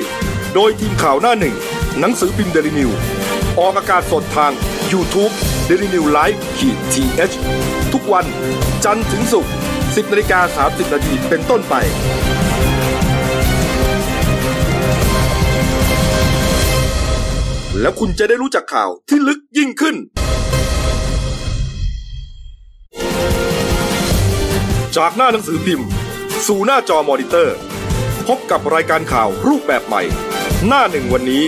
[0.55, 1.55] โดยทีมข่าวหน้าหนึ่ง
[2.01, 2.91] หนังสือพิมพ์เดลิวิว
[3.59, 4.53] ออกอากาศสดทาง
[4.93, 5.33] YouTube
[5.71, 8.27] d e l i n e w l i v e ขีดทีเทุกวัน
[8.85, 9.53] จันทร์ถึงศุกร์
[9.83, 11.75] 10นาฬิกา30นาทีเป็นต้นไป
[17.81, 19.97] แล้วคุณจะได้รู้จักข่าวที่ลึกยิ่งขึ้น
[24.97, 25.89] จากหน้าหนังสือพิมพ์
[26.47, 27.57] สู่หน้าจอมอนิเตอร์
[28.29, 30.03] พบกับรายการข่าวรูปแบบใหม่
[30.67, 31.45] หน้าหนึ่งวันนี้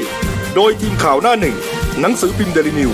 [0.54, 1.56] โดยทีมข่าวหน้าหนึ่ง
[2.00, 2.92] หนังสือพิมพ์เดลิวิว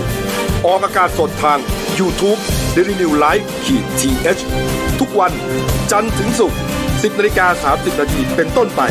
[0.67, 1.59] ออกอากาศสดทาง
[1.99, 2.41] YouTube
[2.77, 5.33] d e l i n e w l i v e ขีดทีเทุกวัน
[5.91, 8.83] จันทร์ถึงศุกร์10นาฬิกา30นาทีเป็นต้นไป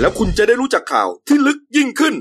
[0.00, 2.14] แล้วคุณจะได้รู้จักข่าวที่ลึกยิ่งขึ้น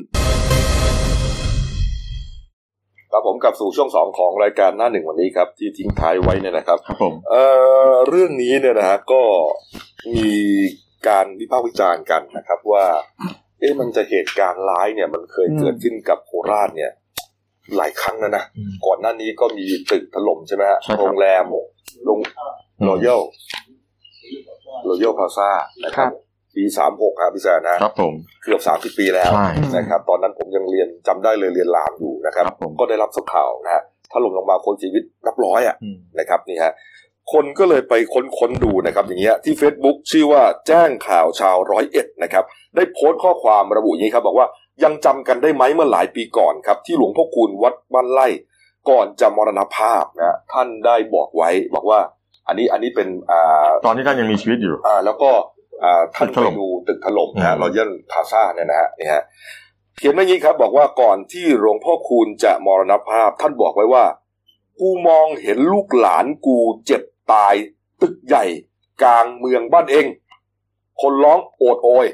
[3.11, 7.43] ครับผมกลับสู่ช่วงสองของรายการหน้าหนึ่งวันนี้ครับ ที่ทิ้งท้ายไว้เนี่ยนะครับครับผมเอ่
[7.89, 9.21] อเรื่องนี้เนี่ยนะฮะก็
[10.15, 10.31] มี
[11.07, 12.85] การวิพากษ์วิจารณ์กันนะครับว่า
[13.59, 16.91] เอ๊ะมันจะเหตุการณ์ร้ายเนี่ย มันเคยอืมเกิดขึ้นกับโคราชเนี่ย
[17.77, 21.43] หลายครั้งแล้วนะอืมก่อนหน้านี้ก็มีตึกถล่มใช่ไหมฮะใช่ครับโรงแรม
[22.05, 22.19] โรง
[22.87, 23.21] รอยัล
[24.87, 25.49] รอยัลพาซา
[25.85, 26.13] นะคครัรับบ
[26.55, 28.13] ปีสามหกครับพี่แซนนะครับผม
[28.43, 36.73] เกือบสามสิบปีแล้วใช่นะครับ ตอนนั้นผมยังเรียนจำได้เลยเรียนรามอยู่นะครับครับผมก็ได้รับสักข่าวนะฮะถล่มลงมาคนเสียชีวิตนับร้อยอะอืมนะครับนี่ฮะ
[37.33, 42.43] คนก็เลยไปค้นค้นดูนะครับอย่างเงี้ยที่ Facebook ชื่อว่าแจ้งข่าวชาวร้อยเอ็ดนะครับ
[42.75, 44.47] ได้โพสต์ข้อความระบุอย่างนี้ครับบอกว่า
[44.83, 48.27] ยังจำกันได้ไหมเมื่อหลายปีก่อนครับ ที่หลวงพ่อคูณวัดบ้านไร่
[48.89, 51.99] ก่อนจะมรณภาพนะท่านได้บอกไว้บอกว่า
[52.47, 55.31] อันนี้อันนี้เป็นอ่าตอนที่ท่านยังมีชีวิตอยู่อ่าแล้วก็
[55.83, 59.23] อ่าท่านตึกถไปล่มดูตึกถล่มนะฮะอืมรอยัลพาซาเนี่ยนะฮะนี่ฮะ
[59.97, 64.03] เขียนไว้อย่างนี้ครับ บอกว่าก่อนที่หลวงพ่อคูณจะมรณภาพ ท่านบอกไว้ว่า
[64.79, 67.01] กูมองเห็นลูกหลานกูเจ็บ
[67.33, 67.53] ตาย
[68.01, 68.45] ตึกใหญ่
[69.03, 70.05] กลางเมืองบ้านเอง
[71.01, 72.05] คนร้องโอดโอย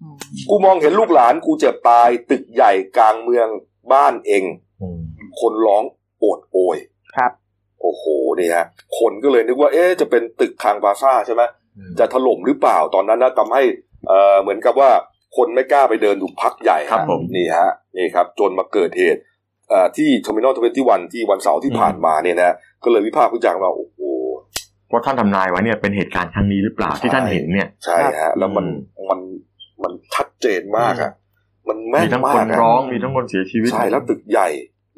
[0.00, 0.16] อืม
[0.48, 3.48] กูมองเห็นลูกหลานกูเจ็บตาย ตึกใหญ่กลางเมือง
[3.92, 4.44] บ้านเอง
[4.80, 5.00] อืม
[5.40, 5.82] คนร้อง
[6.18, 6.76] โอดโอย
[7.16, 7.32] ครับ
[7.80, 8.04] โอ้โห
[8.40, 8.66] นี่ฮะ
[8.98, 11.42] คนก็เลยนึกว่า เอ๊ะจะเป็นตึกคางพลาซ่าใช่ไหม
[11.98, 13.62] จะถล่มหรือเปล่าตอนนั้นนะทำให้
[14.08, 14.90] เอ่อเหมือนกับว่า
[15.36, 19.20] คนไม่กล้าไปเดินดูพักใหญ่ครับฮะผมนี่ฮะนี่ครับ จนมาเกิดเหตุ
[19.70, 23.98] เอ่อที่ Terminal Twenty One ที่วันเสาร์ที่อืมผ่านมาเนี่ยนะก็เลยวิพากษ์วิจารณ์ว่าโอ้โห
[24.92, 28.66] ว่าท่านทำนายไว้เนี่ยเป็นเหตุการณ์ครั้งนี้หรือเปล่าที่ท่านเห็นเนี่ย ใช่ฮะแล้วมัน
[28.98, 29.20] อืมมัน
[29.82, 31.12] มันชัดเจนมากอะ
[31.68, 34.48] มันแม่มีนทั้งมาคกนอะร้องมีทั้งคนเสียชีวิตใช่แล้วตึกใหญ่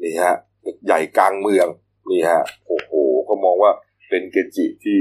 [0.03, 1.67] นี่ฮะตึกใหญ่กลางเมือง
[2.11, 2.91] นี่ฮะโอ้โห
[3.29, 3.71] ก็มองว่า
[4.09, 4.99] เป็นเกจิที่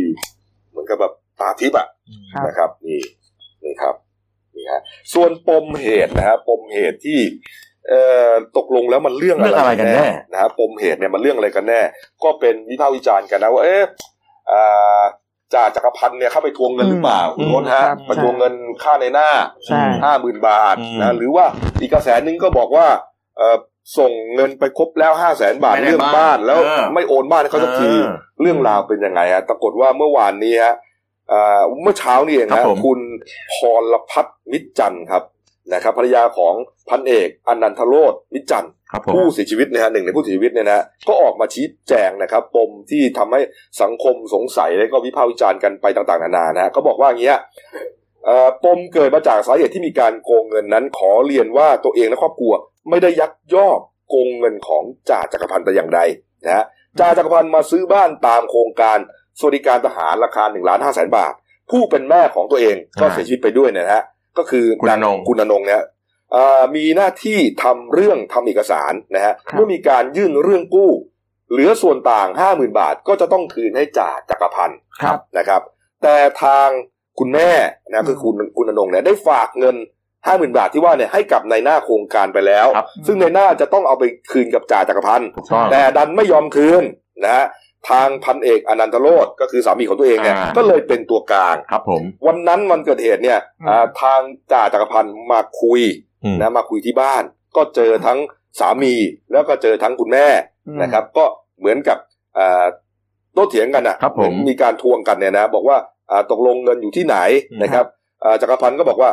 [0.70, 1.88] เหมือนกับแบบตาทิพย์อะ
[2.34, 3.00] ครับนะครับ นี่
[3.64, 3.94] นี่ครับ
[4.56, 4.80] นี่ฮะ
[5.14, 7.20] ส่วนปมเหตุนะฮะปมเหตุที่
[7.88, 11.80] เอ่อตกลงแล้วมันเรื่องเรื่องอะไรกันแน่นะฮะปมเหตุเนี่ยมันเรื่องอะไรกันแน่
[12.24, 14.11] ก็เป็นวิพากษ์วิจารณ์กันนะว่าเอ๊ะอ่า
[15.54, 19.28] จ่าจักรพันธ์เนี่ยเข้าไปทวงเงินหรือเปล่าอืมคุณรถฮะครับไปทวงเงินค่าในหน้า
[19.66, 21.44] ใช่ห้าหมื่นบาทอืมนะหรือว่า
[21.80, 22.86] อีกกระแสหนึงก็บอกว่า
[23.36, 23.56] เอ่อ
[23.98, 28.06] ส่งเงินไปครบแล้วห้าแสนบาทไม่ได้เรื่องบ้านแล้วเออไม่โอนบ้านให้เขาสักทีเออ
[28.40, 30.74] เรื่องราวเป็นยังไงฮะปรากฏว่าเมื่อวานนี้ฮะ
[31.28, 33.00] เอ่อเมื่อเช้านี่เองครันะบผมคุณ
[33.54, 33.56] พ
[33.92, 35.22] รพัฒน์มิตรจันทร์ครับ
[35.72, 36.54] นะครับภรรยาของ
[36.88, 43.40] พันเอกอนันทโรธมิตรจันทร์ครับผมผู้เสียชีวิตนะฮะหนึ่งในผู้เสียชีวิตเนี่ยนะก็ออกมาชี้แจงนะครับปมที่ทำให้
[43.82, 47.38] สังคมสงสัยและก็วิพากษ์วิจารณ์กันไปต่างๆ นานานะฮะก็บอกว่าอย่างเงี้ย
[48.24, 52.52] เอ่อปมเกิดมาจากสาเหตุที่มีการโกงเงินนั้นขอเรียนว่าตัวเองและครอบครัว
[52.90, 56.00] ไม่ได้ยักยอกโกงเงินของจ่าจักรพันธ์แต่อย่างใด
[56.44, 56.64] นะฮะ
[56.98, 58.98] จ่าจักรพันธ์มาซื้อบ้านตามโครงการ
[59.38, 61.32] สวัสดิการทหารราคาหนึ่งล้านห้าแสนบาท
[61.70, 64.02] ผู้เป็นแม่ของตัวเองก็เสียชีวิตไปด้วยนะฮะ
[64.38, 65.82] ก็คือคุณอนงคุณอนงเนี่ย
[66.32, 70.90] เอ่อมีหน้าที่ทำเรื่องทำเอกสารนะฮะครับเมื่อมีการยื่นเรื่องกู้
[71.50, 75.62] เหลือส่วนต่างห้าหมื่นบาทก็จะต้องคืนให้จ่าจักรพันธ์ครับนะครับ
[76.02, 76.68] แต่ทาง
[77.18, 77.50] คุณแม่
[77.90, 79.76] นะคือคุณคุณอนงเนี่ยได้ฝากเงิน
[80.26, 86.82] ห้าหมื่นบาทที่ว่าเนี่ยให้กับในายหน้าโครงการไปแล้วครับซึ่งในายหน้าจะต้องเอาไปคืนกับจ่าจักรพันธ์ถูกต้องแต่ดันไม่ยอมคืน
[87.24, 87.46] นะฮะ
[87.90, 94.20] ทางพันเอกอนันตโรธก็คือสามีของตัวเองเนี่ยอ่า ก็เลยเป็นตัวกลาง ครับผมวันนั้นวันเกิดเหตุเนี่ยอืมอ่าทาง
[94.52, 95.80] จ่าจักรพันธ์มาคุย
[96.24, 97.22] อืมนะมาคุยที่บ้าน
[97.56, 98.18] ก็เจอทั้ง
[98.60, 98.94] สามี
[99.32, 100.26] แล้วก็เจอทั้งคุณแม่
[100.82, 101.24] นะครับ ก็
[101.58, 101.98] เหมือนกับ
[102.38, 102.64] อ่า
[103.34, 105.76] โต้เถียงกันอะครับผม มีการทวงกันเนี่ยนะบอกว่า
[106.10, 107.16] อ่าตกลงเงินอยู่ที่ไหน
[107.50, 107.86] อืม นะครับ
[108.24, 109.10] อ่าจักรพันธ์ก็บอกว่า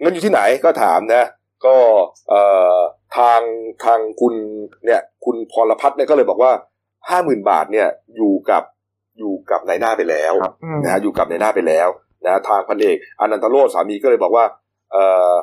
[0.00, 1.24] เงินอยู่ที่ไหนก็ถามนะ
[1.66, 1.76] ก็
[2.28, 2.40] เอ่
[2.76, 2.78] อ
[3.16, 3.40] ทาง
[3.84, 4.34] ทางคุณ
[4.86, 6.52] เนี่ยคุณพรพัฒน์เนี่ยก็เลยบอกว่า
[7.10, 8.62] ห้าหมื่นบาทเนี่ยอยู่กับ
[9.18, 11.88] อยู่กับนายหน้าไปแล้วครับอืมนะฮะอยู่กับในหน้าไปแล้ว
[12.24, 14.44] นะทางพันเอกอนันตโรธสามีก็เลยบอกว่า
[14.92, 14.96] เอ
[15.32, 15.34] อ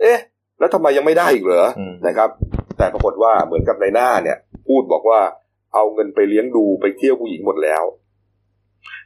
[0.00, 0.18] เอ๊ะ
[0.58, 2.30] แล้วทำไมยังไม่ได้อีกเหรออืมนะครับ
[2.78, 5.20] แต่ปรากฏว่าเหมือนกับในหน้าเนี่ย พูดบอกว่า
[5.74, 7.82] เอาเงินไปเลี้ยงดูไปเที่ยวผู้หญิงหมดแล้ว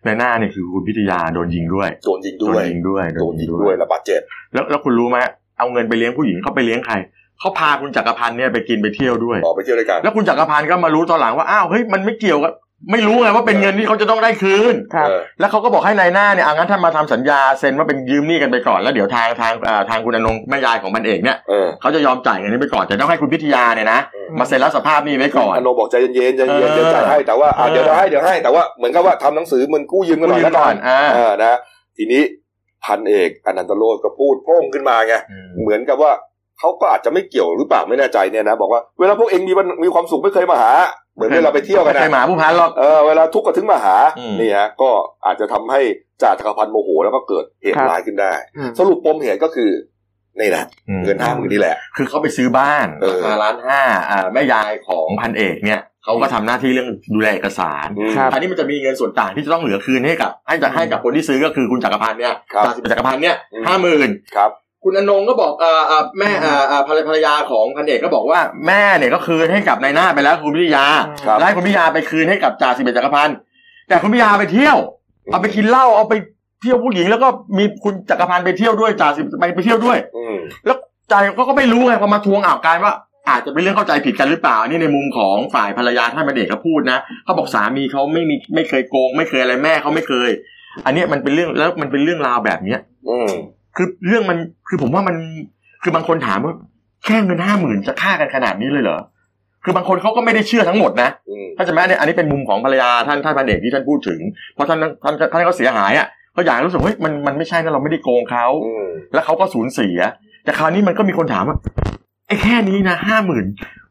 [0.04, 4.20] ในหน้าเนี่ยคือคุณพิทยาโดนยิงด้วย โดนยิงโดด้นวยยิงด้วยโดนยิงด้วยระบาดเจ็บ
[4.52, 5.18] แล้วแล้วคุณรู้ไหม
[5.58, 6.94] เอาเงินไปเลี้ยงผู้หญิงเขาไปเลี้ยงใคร
[7.40, 12.52] เขาพาคุณจักรพันธ์เนี่ยไปกินไปเที่ยวด้วยออกไปเที่ยวด้วยกัน แล้วคุณจักรพันธ์ก็มารู้ตอนหลังว่าอ้าวเฮ้ยมันไม่เกี่ยวกับ
[12.92, 31.58] ไม่รู้ไงว่าเป็นเงินที่เขาจะต้องได้คืนครับเออแล้วเขาก็บอกให้นายหน้าเนี่ยอะงั้นท่านมาทำสัญญาเซ็นว่าเป็นยืมหนี้กันไปก่อนแล้วเดี๋ยวทางทางอ่าทางคุณอนงค์แม่ยายของมันเอกเนี่ยเออเขาจะยอมจ่ายเงินนี้ไปก่อนแต่ต้องให้คุณพิทยาเนี่ยนะเออมาเซ็นรับสภาพหนี้ไว้ก่อนอโนบอกใจเย็นๆใจเย็นๆเออเดี๋ยวจ่ายให้แต่ว่าอะเออเดี๋ยวให้เดี๋ยวให้แต่ว่าเหมือนกับว่าทำหนังสือเหมันกู้ยืมกันหน่อยกู้ยืมละก่อนอ่าเออนะ
[31.96, 32.22] ทีนี้
[32.84, 35.14] พันเอกอนันตโรธก็พูดโพร่งขึ้นมาไง
[35.62, 36.12] เหมือนกับว่า
[36.58, 40.72] เขาก็อาจจะไม่เกี่ยวหรือเปล่าไม่แน่ใจเนี่ยนะบอกว่าเวลาพวกเองมีวันมีความสุขไม่เคยมาหา
[41.14, 44.90] เหมือนเวลาไปเที่ยวกันไม่เคยนะหมาผู้พันหรอกเออเวลาทุกข์ก็ถึงมาหาอืมนี่ฮะก็
[45.26, 45.80] อาจจะทำให้
[46.22, 49.70] จ่าจักรพันธ์โมโหแล้วก็เกิดเหตุครับร้ายขึ้นได้อืมสรุปปมเหตุก็คือ
[50.40, 50.64] นี่แหละ
[51.04, 64.10] เงินห้าหมื่นนี่แหละ คือเขาไปซื้อบ้านเออราคาล้านห้าอ่าแม่ยายของพันเอกเนี่ยเขาก็ทำหน้าที่เรื่องดูแลเอกสารอืมครับอันนี้มันจะมีเงินส่วนต่างที่จะต้องเหลือคืนให้กับ ให้จะให้กับคนที่ซื้อก็คือคุณจักรพันธ์เนี่ยครับจ่าสิบจักรพันธ์เนี่ยอืมห้าหมื่น
[64.76, 70.84] ครับคุณอนงก็บอกเอ่อเอ่อแม่เอ่อเอ่อภรรภรรยาของพันเอกก็บอกว่าแม่เนี่ยก็คืนให้กับนายหน้าไปแล้วคุณพิทยา
[71.26, 73.36] ครับแล้วให้คุณพิทยาไปคืนให้กับจ่าสิบเอ็ดจักรพันธ์
[73.88, 74.76] แต่คุณพิทยาไปเที่ยว
[75.32, 76.14] เอาไปกินเหล้าเอาไป
[76.62, 80.36] เที่ยวผู้หญิงแล้วก็มีคุณจักรพันธ์ไปเที่ยวด้วยจ่าสิบไปไปเที่ยวด้วย อืม
[80.66, 80.76] แล้ว
[81.10, 82.94] ใจเขาก็ไม่รู้ไงพอมาทวงอ่าวกลายว่า
[83.28, 90.30] อาจจะเป็นเรื่องเข้าใจผิดกันหรือเปล่าอันนี่ในมุมของฝ่ายภรรยาท่านพันเอกเขาพูดนะเขาบอกสามีเขาไม่มีไม่เคยโกง ไม่เคยอะไรแม่เขาไม่เคย
[90.84, 93.28] อันเนี้ยมันเป็นเรื่องแล้วมันเป็นเรื่องราวแบบเนี้ยอืม
[93.76, 95.16] คือเรื่องมันคือผมว่ามัน
[95.82, 96.54] คือบางคนถามว่า
[97.04, 98.98] แค่เงินห้าหมื่นจะฆ่ากันขนาดนี้เลยเหรอ
[99.64, 104.20] คือบางคนเขาก็ไม่ได้เชื่อทั้งหมดนะอืมถ้าจะแม้เนี่ยอันนี้เป็นมุมของภรรยาท่านท่านพันเอกที่ท่านพูดถึง
[104.54, 109.98] เพราะท่านท่านท่านเขาเสียหายอะเขาอยากรู้สึกว่าเฮ้ยมันมันไม่ใช่นะเราไม่ได้โกงเขาอืมแล้วเขาก็สูญเสีย
[110.44, 111.56] แต่คราวนี้มันก็มีคนถามว่า
[112.28, 113.46] ไอ้แค่นี้นะห้าหมื่น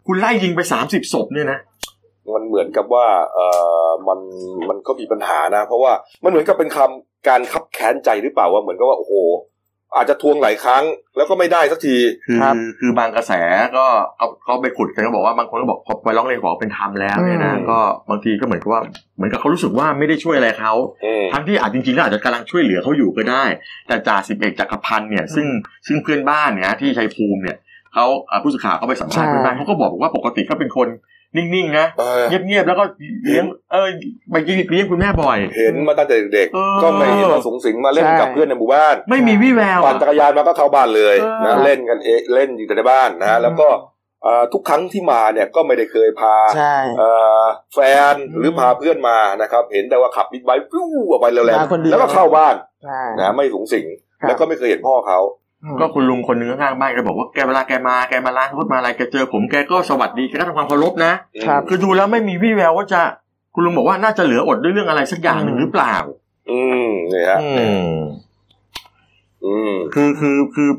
[0.08, 1.60] คุณไล่ยิงไปสามสิบศพเนี่ยนะ
[2.36, 3.40] มันเหมือนกับว่าเอ
[3.88, 4.20] อมัน
[4.70, 5.92] มันก็มีปัญหานะ เพราะว่า
[6.24, 9.14] มันเหมือนกับเป็นคำการคับแค้นใจหรือเปล่าว่าเหมือนกับว่าโอ้โห
[9.96, 10.84] อาจจะทวงหลายครั้ง
[11.18, 13.32] แล้วก็ไม่ได้สักทีคือครับคือบางกระแส
[13.78, 13.86] ก็
[14.18, 17.80] เขาเขาไปขุดกันก็บอกว่าบางคนก็บอกพอไปร้องเรียนขอเป็นธรรมแล้วเนี่ยนะอืมก็
[18.10, 18.82] บางทีก็เหมือนกับว่า
[19.16, 20.74] เหมือนกับเขารู้สึกว่าไม่ได้ช่วยอะไรเขา
[21.06, 23.44] อืมทั้งที่อาจจริงๆแล้วอาจจะกำลังช่วยเหลือเขาอยู่ก็ได้
[23.88, 25.48] แต่จ่าสิบเอกจักรพันธ์เนี่ยซึ่ง
[25.88, 27.58] ซึ่งเพื่อนบ้านเนี่ยที่ชัยภูมิเนี่ย
[27.94, 30.88] เขาอ่าผู้สื่อข่าวเขาไปสัมภาษณ์ใช่เพื่อนบ้านเขาก็บอกว่าปกติเขาเป็นคน
[31.38, 32.84] นิ่งๆนะเออ เงียบๆแล้วก็
[33.26, 33.88] เลี้ยงเออ
[34.32, 34.36] ไป
[34.72, 43.68] เลี้ยงคุณแม่บ่อย เห็นมาตั้งแต่เด็กเออ ๆก็ไม่เห็นมาสูงสิงมาเล่นใช่ กับเพื่อนในหมู่บ้านไม่มีวี่แววปั่นอะจักรยานมาก็เข้าบ้านเลยเออนะเล่นกันเองเล่นอยู่แต่ในบ้านนะแล้วก็
[44.24, 47.10] เอ่อทุกครั้งที่มาเนี่ยก็ไม่ได้เคยพาใช่เอ่
[47.42, 47.44] อ
[47.74, 47.80] แฟ
[48.14, 53.86] นหรือพาเพื่อนมานะครับ เห็นแต่ว่าขับบิ๊กไบค์ฟิวออกไปเร็วมาคนเดียวๆแล้วก็เข้าบ้านใช่ นะไม่สูงสิง
[54.22, 55.45] ครับ แล้วก็ไม่เคยเห็นพ่อเขาอืม
[55.80, 61.14] ก็คุณลุงคนหนึงข้างๆบ้านแกบอกว่าแกเวลาแกมาแกมาล้างรถมาอะไรแกเจอผมแกก็สวัสดีแกก็ทำความเคารพนะ
[61.46, 63.02] ครับคือดูแล้วไม่มีวี่แววว่าจะ
[63.54, 65.96] คุณลุงบอกว่าน่าจะเหลืออดด้วยเรื่องอะไรสักอย่างหนึ่งหรือเปล่า
[66.52, 67.98] อืมนี่ฮะอืม
[69.46, 70.70] อืมคือคือคือ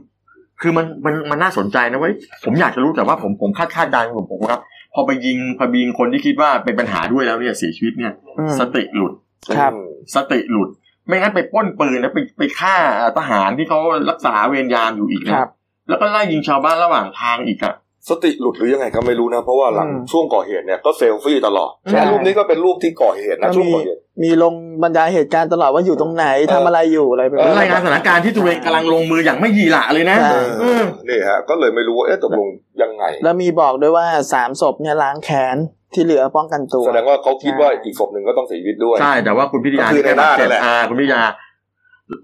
[0.60, 2.14] คือมันมันมันน่าสนใจนะเว้ย
[2.44, 4.60] ผมอยากจะรู้แต่ว่าผมผมคาดคาดเดาของผมครับ
[4.94, 9.12] พอไปยิงพอยิงคนที่คิดว่าเป็นปัญหาด้วยแล้วเนี่ยเสียชีวิตเนี่ยอืมสติหลุด
[9.56, 10.68] ครับอืมสติหลุด
[11.06, 12.74] ไม่งั้นไปปล้นปืนแล้วไปไปฆ่า
[13.18, 13.78] ทหารที่เขา
[14.10, 15.48] รักษาเวรยามอยู่อีกคนะรับ
[15.88, 17.74] แล้วก็ไล่ยิงชาวบ้านระหว่างทางอีกอะ
[18.10, 32.48] สติหลุดหรือยังไงก็ไม่รู้นะ เพราะว่าหลังอืมช่วงก่อเหตุเนี่ยก็เซลฟี่ตลอดใช่แต่รูปนี้ก็เป็นรูปที่ก่อเหตุนะก็ช่วงมีก่อเหตุมีลงบรรยายเหตุการณ์ตลอดว่าอยู่ตรงไหนเออทำอะไรอยู่อะไรแบบเออนี้รายงานสถานการณ์ที่ตัวเองกำลังลงมืออย่างไม่ยี่หระเลยนะใช่เออือมนี่ฮะก็เลยไม่รู้ว่าเอ๊ะตกลง
[32.82, 35.56] ยังไง แล้วมีบอกด้วยว่าสามศพเนี่ยล้างแค้น
[35.96, 41.20] ที่เหลือป้องกันตัว แสดงว่าเขาคิดว่าใช่อีกศพหนึ่งก็ต้องเสียชีวิตด้วย ใช่ แต่ว่าคุณพิทยาก็คือในหน้านั่นแหละอ่าคุณพิทยา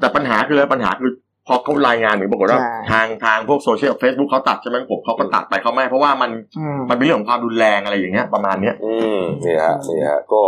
[0.00, 1.10] แต่ปัญหาคืออะไรปัญหาคือ
[1.46, 10.42] พอเขารายงานเหมือนบอกว่าใช่ทางทางพวกโซเชียลเฟซบุ๊กเขาตัดใช่ไหมผมเขาก็ตัดไปเขาไม่ เพราะว่ามันอืมมันเป็นเรื่องของความรุนแรงอะไรอย่างเงี้ยประมาณเนี้ย อืมนี่ฮะนี่ฮะก็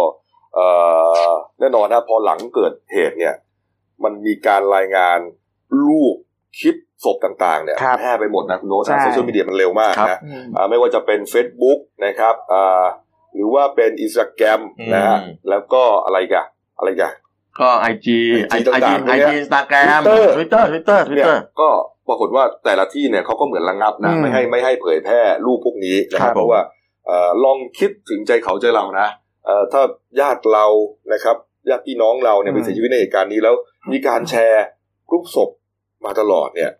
[0.55, 0.67] เอ่
[1.27, 3.35] อแน่นอนนะพอหลังเกิดเหตุเนี่ย
[4.05, 5.19] มันมีการรายงาน
[5.85, 6.17] รูป
[6.61, 12.83] คลิปศพต่างๆเนี่ยครับแพร่ไปหมดนะคุณโน้ตใช่นะโซเชียลมีเดียมันเร็วมากครับนะอืมอ่าไม่ว่าจะเป็น Facebook นะครับอ่า
[13.35, 14.61] หรือว่าเป็นอินสตาแกรม
[14.95, 16.47] นะฮะอืมแล้วก็อะไรกัน
[16.79, 17.13] อะไรกัน
[17.61, 18.19] ก็ไอจี
[18.51, 21.71] ไอ IG จีไอต่างๆจีเนี่ยอินสตาแกรม Twitter ทวิตเตอร์ทวิตเตอร์ทวิตเนี่ยเตอร์ก็
[22.09, 26.63] ปรากฏว่าแต่ละที่เนี่ยเขาก็เหมือนระงับนะอืมไม่ให้ไม่ให้เผยแพร่รูปพวกนี้นะคครัรับบผมเพราะว่า
[27.07, 29.09] เอ่อลองคิดถึงใจเขาใจเรานะ
[29.45, 29.83] เอ่อถ้า
[30.21, 30.67] ญาติเรา
[31.13, 31.37] นะครับ
[31.69, 33.55] ญาติพี่น้องเราเนี่ยไปเสียชีวิตในเหตุการณ์นี้แล้ว
[33.93, 34.65] มีการแชร์
[35.13, 35.51] รูปศพ
[36.05, 36.73] มาตลอดเนี่ย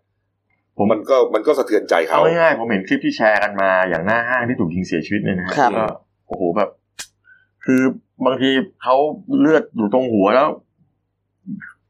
[0.77, 5.85] ผมมันก็มันก็สะเทือนใจเอาเขาง่ายๆผมเห็นคลิปที่แชร์กันมาอย่างหน้าห้างที่ถูกยิงเสียชีวิตเนี่ยนะฮะครับก็
[6.27, 6.69] โอ้โหแบบ
[7.65, 7.81] คือ
[8.25, 8.49] บางที
[8.83, 8.95] เขา
[9.39, 10.47] เลือดอยู่ตรงหัวแล้ว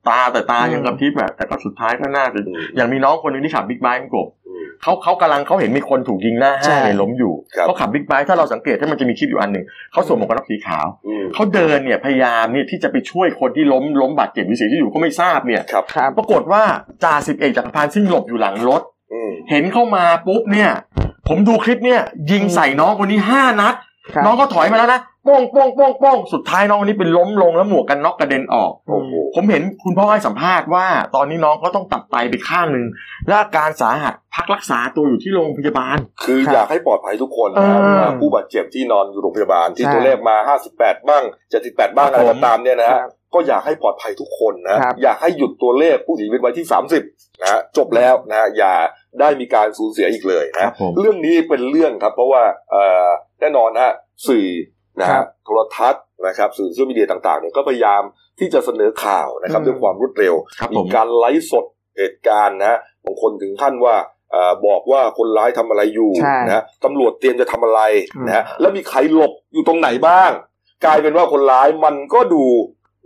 [0.10, 16.64] ตาแต่ตายังกระพริบอะแต่ก็สุดท้ายก็น่าจะอืมอย่างมีน้องคนหนึงที่ขับบิ๊กไบค์กบอืมเขาเขากำลังเขาเห็นมีคนถูกยิงหน้าห้างใช่เนี่ยล้มอยู่ครับเขาขับบิ๊กไบค์ถ้าเราสังเกตถ้ามันจะมีคลิปอยู่อันหนึ่งเขาสวมหมวกกันน็อกสีขาวอืมเขาเดินเนี่ยพยายามเนี่ยที่จะไปช่วยคนที่ล้มล้มบาดเจ็บหรือเสียชีวิตอยู่ก็ไม่ทราบเนี่ยครับครับปรากฏว่า
[17.04, 18.82] จ่าสิบเอกจักรพันธ์ซึ่งหลบอยู่หลังรถ
[19.14, 20.72] อืมเห็นเข้ามาปุ๊บเนี่ย
[21.28, 23.84] ผมดูคลิปเนี่ย ยิงใส่น้องคนนี้ห้านัดครับ
[24.26, 30.86] น้องก็ถอยมาแล้วนะโป้งโป้งโป้งโป้งสุดท้ายน้องคนนี้เป็นล้มลงแล้วหมวกกันน็อกกระเด็นออกโอ้โหผมเห็นคุณพ่อให้สัมภาษณ์ว่า
[31.16, 32.86] ตอนนี้น้องเขาต้องตัดไตไปข้างหนึ่ง
[33.28, 40.36] และอาการสาหัสพักรักษาตัวอยู่ที่โรงพยาบาล คือครับอยากให้ปลอดภัยทุกคนนะครับเอออ่าผู้บาดเจ็บที่นอนอยู่โรงพยาบาลที่ใช่ตัวเลขมา
[40.74, 41.24] 58 บ้าง
[41.60, 46.66] 78 บ้างครัอะบไรผมก็ตามเนี่ยนะฮะครับก็อยากให้ปลอดภัยทุกคนนะครับอยากให้หยุดตัวเลขผู้เสียชีวิตไว้ที่
[47.04, 48.74] 30นะฮะจบแล้วนะฮะอย่า
[49.20, 53.08] ได้มีการสูญเสียอีกเลยครันะบผมเรื่องนี้เป็นเรื่องครับ เพราะว่าเอ่อ
[53.40, 53.94] แน่นอนนะฮะ
[54.28, 54.48] สื่อ
[55.00, 58.02] นะครัฮะบโทรทัศน์นะครับสื่อโซเชียลมีเดียต่างๆเนี่ยก็พยายาม
[58.40, 61.66] ที่จะเสนอข่าวนะครับอืมด้วยความรวดเร็วครับมีผมการไลฟ์สด
[61.98, 63.96] เหตุการณ์นะฮะบางคนถึงขั้นว่า
[64.32, 67.82] เอ่อบอกว่าคนร้ายทำอะไรอยู่ใช่นะฮะตำรวจเตรียมจะทำอะไร
[68.16, 70.32] อืมนะฮะแล้วมีใครหลบอยู่ตรงไหนบ้าง
[70.86, 72.46] กลายเป็นว่าคนร้ายมันก็ดู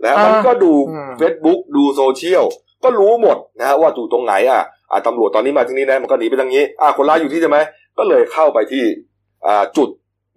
[0.02, 2.44] นะฮะอ่ามัมันก็ดูอืม Facebook ดูโซเชียล
[2.84, 7.58] ก็รู้หมดนะฮะว่าอยู่ตรงไหนอะ อ่าตำรวจตอนนี้มาที่นี่นะมันก็หนีไปทางนี้อ่าคนร้ายอยู่ที่ใช่ไหม
[7.98, 8.84] ก็เลยเข้าไปที่
[9.46, 9.88] อ่าจุด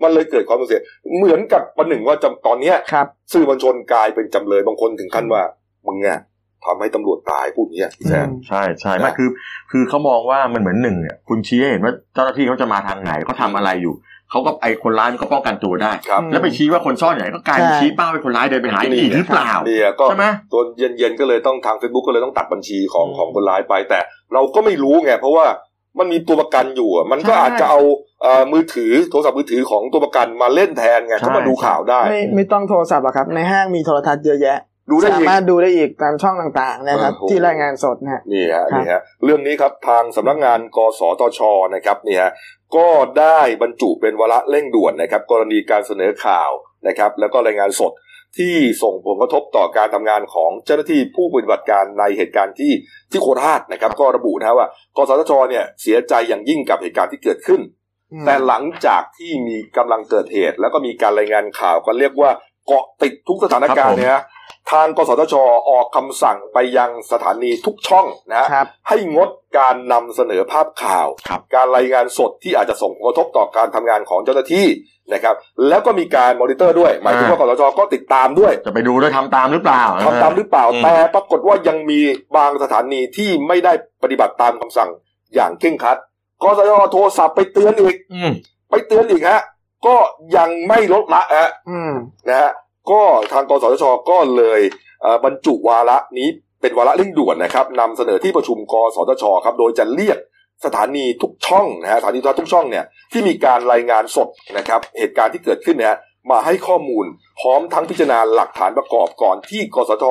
[0.03, 0.81] มันเลยเกิดความสูญเสีย
[1.15, 5.41] เหมือนกับประหนึ่งว่าจำตอนเนี้ยครับสื่อมวลชนกลายเป็นจำเลยบางคนถึงขั้นว่า
[5.87, 6.19] มึงเนี่ย
[6.65, 9.29] ทำให้ตำรวจตายพูดอย่างเงี้ยพี่แซมใช่ใช่นะไม่คือ
[9.71, 13.95] คือเขามองว่ามันเหมือนหนึ่งเนี่ยคุณชี้ให้เห็นว่าเจ้าหน้าที่เขาจะมาทางไหนเขาทำอะไรอยู่
[14.31, 23.99] เขาก็ไอคนร้ายมันก็ป้องกันตัวได้ครับอืมแล้วไปชี้ว่าคนซ่อนไหนก็กลายเป็นใช่ชี้เป้าให้คนร้ายเดินไปหาอีกหรือเปล่าเนี่ยก็ใช่ไหมตัวเย็นๆก็เลยต้องทาง Facebook ก็เลยต้องตัดบัญชีของอืมของคนร้ายไปแต่
[24.33, 25.45] เราก็ไม่รู้ไงเพราะว่า
[25.99, 27.81] มันมีตัวประกันอยู่อะมันก็ใช่อาจจะเอา
[28.21, 34.57] เอ่อมือถือโทรศัพท์มือถือของตัวประกันมาเล่นแทนไงใช่ก็มาดูข่าวได้ ไม่ไม่ต้องโทรศัพท์หรอกครับ ในห้างมีโทรทัศน์เยอะแยะ
[34.91, 41.39] ดูได้สาอีกมารถดูได้อีกตามช่องต่างๆนะครับโอ้โหที่รายงานสดนะฮะนี่ฮะครับนี่ฮะเรื่องนี้ครับทางสำนักงานกสทช
[41.75, 42.31] นะครับเนี่ยฮะ
[42.75, 42.87] ก็
[43.19, 46.51] ได้บรรจุเป็นวาระเร่งด่วนนะครับ กรณีการเสนอข่าว
[46.87, 47.91] นะครับ แล้วก็รายงานสด
[48.37, 52.73] ที่ส่งผลกระทบต่อการทำงานของเจ้าหน้าที่ผู้ปฏิบัติการในเหตุการณ์ที่
[53.11, 54.67] ที่โคราชนะครับ ก็ระบุนะฮะว่า
[54.97, 57.61] กสทชเนี่ยเสียใจอย่างยิ่งกับเหตุการณ์ที่เกิดขึ้น
[58.25, 62.31] แต่หลังจากที่มีกำลังเกิดเหตุ แล้วก็มีการรายงานข่าวก็เรียกว่า
[62.67, 64.21] เกาะติดทุกสถานการณ์เนี่ยฮะ
[64.71, 65.35] ทางกสทช
[65.69, 74.67] ออกคำสั่งไปยังสถานีทุกช่องนะฮะครับให้งดการนำเสนอภาพข่าวครับการรายงานสดที่อาจจะส่งผลกระทบต่อการทำงานของเจ้าหน้าที่
[75.13, 75.35] นะครับ
[75.67, 81.99] แล้วก็มีการมอนิเตอร์ด้วย หมายถึงว่ากสทชก็ติดตามด้วย จะไปดูด้วยทำตามหรือเปล่าทำตามหรือเปล่าอืมแต่ปรากฏว่ายังมี
[82.35, 84.89] บางสถานีที่ไม่ได้ปฏิบัติตามคำสั่ง
[85.35, 85.97] อย่างเคร่งครัด
[86.41, 88.31] กสทชโทรศัพท์ไปเตือนอีกอืม
[88.69, 89.41] ไปเตือนอีกฮะ
[89.85, 89.95] ก็
[90.37, 91.93] ยังไม่ลดละฮะอืม
[92.29, 92.51] นะฮะ
[92.91, 93.01] ก็
[93.33, 94.61] ทางกสทชก็เลย
[95.01, 96.29] เอ่อบรรจุวาระนี้
[96.61, 100.17] เป็นวาระเร่งด่วนนะครับนำเสนอที่ประชุมกสทชครับโดยจะเรียก
[100.65, 104.27] สถานีทุกช่องนะฮะสถานีโทรทัศน์ทุกช่องเนี่ยที่มีการรายงานสด
[104.57, 105.95] นะครับเหตุการณ์ที่เกิดขึ้นเนี่ย
[106.31, 107.05] มาให้ข้อมูล
[107.41, 110.05] พร้อมทั้งพิจารณาหลักฐานประกอบก่อนที่กสท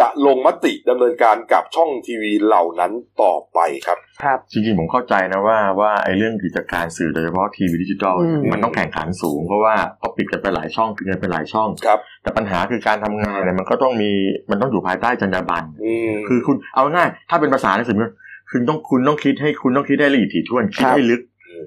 [0.00, 14.10] จะลงมติดำเนินการกับช่องทีวีเหล่านั้นต่อไปครับ ครับ จริงๆ ผมเข้าใจนะว่าว่าไอ้เรื่องกิจการสื่อโดยเฉพาะทีวีดิจิตอลอืมมันต้องแข่งขันสูงเพราะว่าก็ปิดกันไปหลายช่องปิดกันไปหลายช่องครับ แต่ปัญหาคือการทำงานเนี่ยมันก็ต้องมี
[14.50, 18.12] มันต้องอยู่ภายใต้จรรยาบรรณอืมคือคุณเอาง่ายถ้าเป็นภาษาหนังสือมัน
[18.50, 21.20] คุณต้องคุณต้องคิดให้คุณต้องคิดให้ละเอียดถี่ถ้วนคิดครับให้ลึก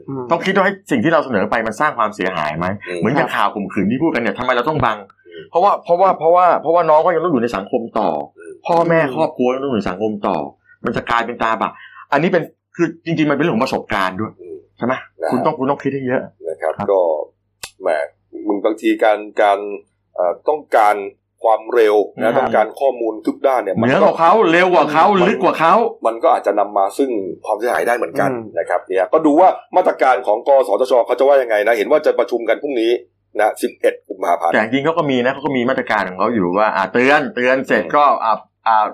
[0.07, 4.97] อืมต้องคิดว่าให้สิ่งที่เราเสนอไปมันสร้างความเสียหายไหมอืมเหมือนอย่างข่าวข่มขืนที่พูดกันเนี่ยทำไมเราต้องบัง
[5.27, 10.37] อืมเพราะว่าเพราะว่าเพราะว่าเพราะว่าน้องก็ยังต้องอยู่ในสังคมต่ออมพ่อแม่ครอบครัวยังต้องอยู่ในสังคมต่อ
[10.85, 11.71] มันจะกลายเป็นตาบะ
[12.11, 12.43] อันนี้เป็น
[12.75, 17.01] คือจริง ๆ มันเป็นเรื่องของประสบการณ์ด้วยอืมใช่ไหมนะคุณต้องคุณต้องคิดให้เยอะนะครับครับก็
[17.81, 17.89] แหม
[18.47, 19.96] มึงบางทีการการเอ่อ
[20.49, 20.95] ต้องการ
[21.43, 25.73] ความเร็วครันะบต้องการข้อมูลทุกด้านเนี่ยเหมันนือก็กว่าเขาเร็วกว่าเขามันลึกกว่าเขา
[26.07, 27.09] มันก็อาจจะนำมาซึ่ง
[27.45, 32.91] ความเสียหายได้เหมือนกันอืมนะครับเนี่ยก็ดูว่ามาตรการของกสทชเขาจะว่ายังไงนะเห็นว่าจะประชุมกันพรุ่งนี้
[33.41, 33.49] นะ
[33.79, 38.33] 11กุมภาพันธ์แต่จริงๆเขาก็มีนะเขาก็มีมาตรการของเขาอยู่ว่าอ่าเตือนเตือนเสร็จก็อ่า
[38.67, 38.85] อ่า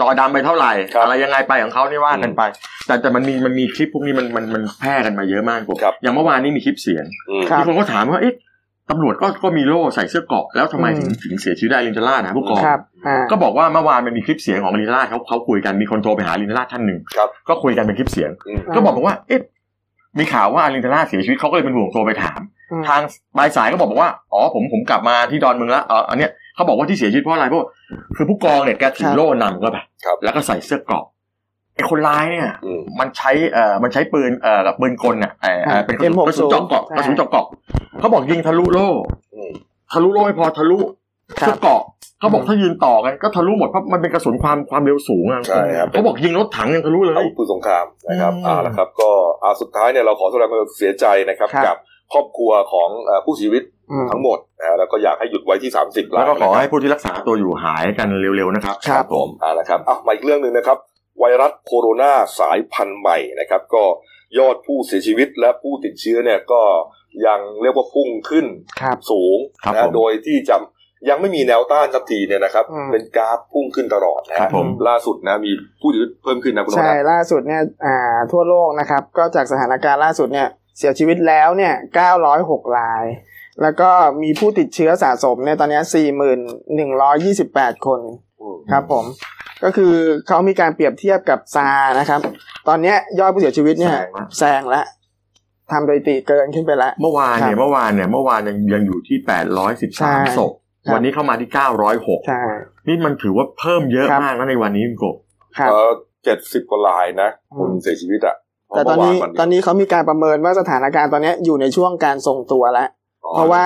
[0.00, 2.42] จอดำไปเท่าไหร่ครับอะไรยังไงไปของเขานี่ว่ากันไป
[2.86, 8.34] แต่แต่มันมีมันมีคลิปพวกนี้มันมันมันแพร่กันมาเยอะมากกว่าครับอย่างเมื่อวานนี้มีคลิปเสียงอืมครับมีคนก็ถามว่าเอ๊ะ
[8.90, 19.40] ตำรวจก็ก็มีโล่ใส่เสื้อเกราะแล้วทำไมถึงอืมถึงเสียชีวิตได้ลินจล่านะผู้กองครับอ่าก็บอกว่าเมื่อวานมันมีคลิปเสียงของลินจล่าเขาเขาคุยกันมีคนโทรไปหาลินจล่าท่านหนึ่งครับก็คุยกันเป็นคลิปเสียงอืมก็บอกบอกว่าเอ๊ะ
[20.18, 23.00] มีข่าวว่าลินจล่าเสียชีวิตเขาก็เลยเป็นห่วงโทรไปถามอืมทาง
[23.36, 27.68] ปลายสายก็บอกบอกว่าอ๋อผมผมกลับมาที่ดอนเมืองแล้วเอออันเนี้ยเขาบอกว่าที่เสียชีวิตเพราะอะไรเพราะว่า
[28.16, 31.04] คือผู้กองเนี่ยแกถือโล่นำก็ไปครับแล้วก็ใส่เสื้อเกราะ
[31.80, 37.46] ไอ้คนร้ายเนี่ยอืมมันใช้เอ่อมันใช้ปืนเอ่อกับปืนกลน่ะเอ่อเอ่อเป็นกระสุน M60 กระสุนเจาะเกราะใช่กระสุนเจาะเกราะ
[38.00, 38.88] เขาบอกยิงทะลุโล่
[39.34, 39.52] อืม
[39.92, 40.78] ทะลุโล่ไม่พอทะลุ
[41.40, 41.80] ครับเสื้อเกราะ
[42.20, 49.10] เขาบอกอืมถ้ายืนต่อกันก็ทะลุหมดเพราะมันเป็นกระสุนความความเร็วสูงอะใช่ครับเขาบอกยิงรถถังยังทะลุเลยอาวุธปืนสงครามนะครับอืมอ่าแล้วครับ ก็
[49.42, 51.76] อ่าสุดท้ายเนี่ยเราขอแสดงความเสียใจนะครับครับกับ
[52.12, 60.78] ครอบครัวของเอ่อผู้เสียชีวิตอืมทั้งหมดนะแล้วก็อยากให้หยุดไว้ที่ 30แล้ล้าวนก็ขอนะครับให้ผู้ที่รักษาตัวอยู่หายกันเร็วๆนะครับ ครับผมอ่านะครับอะมาอีกเรื่องหนึ่งนะครับ
[61.18, 63.84] ไวรัสโคโรนาสายพันธุ์ใหม่นะครับ ก็
[64.38, 66.62] ยอดผู้เสียชีวิตและผู้ติดเชื้อเนี่ยก็
[67.26, 68.46] ยังเรียกว่าพุ่งขึ้น
[68.80, 77.96] ครับสูงครับนะผมโดยที่จำยังไม่มีแนวต้านสักทีเนี่ยนะครับอืมเป็นกราฟพุ่งขึ้นตลอดนะครัฮะบผมล่าสุดนะมีผู้ติดเชื้อเพิ่มขึ้นนะคุณโนใช่นะล่าสุดเนี่ยอ่า
[78.32, 80.48] ทั่วโลกนะครับ ก็จากสถานการณ์ล่าสุดเนี่ย
[80.78, 81.74] เสียชีวิตแล้วเนี่ย
[82.26, 83.04] 906ราย
[83.62, 83.90] แล้วก็
[84.22, 85.82] มีผู้ติดเชื้อสะสมเนี่ยตอนเนี้ย
[86.64, 88.29] 4,128 คนอืม
[88.70, 89.04] ครับผม
[89.64, 89.94] ก็คือ
[90.28, 92.20] เขามีการเปรียบเทียบกับซาร์นะครับ
[92.68, 94.84] ตอนเนี้ยยอดผู้เสียชีวิตเนี่ยแซงละแซงแล้ว
[95.70, 100.52] ทำสถิติเกินขึ้นไปแล้ว เมื่อวานเนี่ครัยบเมื่อวานเนี่ยเมื่อวานยังยังอยู่ที่ใช่813ศพ
[100.86, 101.50] ครับวันนี้เข้ามาที่
[101.88, 102.42] 906ใช่
[102.88, 105.16] นี่มันถือว่าเพิ่มเยอะครับมากนะในวันนี้คุณกบ
[105.58, 105.90] ครับเออ
[106.24, 108.36] เจ็ดสิบกว่ารายนะคนอืมเสียชีวิตอะ
[108.68, 112.88] แต่ตอนนี้เพราะเมื่วาวัตอนนี้เขามีการประเมินว่าสถานการณ์ตอนเนี้ยอยู่ในช่วงการทรงตัวแล้ว
[113.24, 113.64] อ๋อเพราะว่า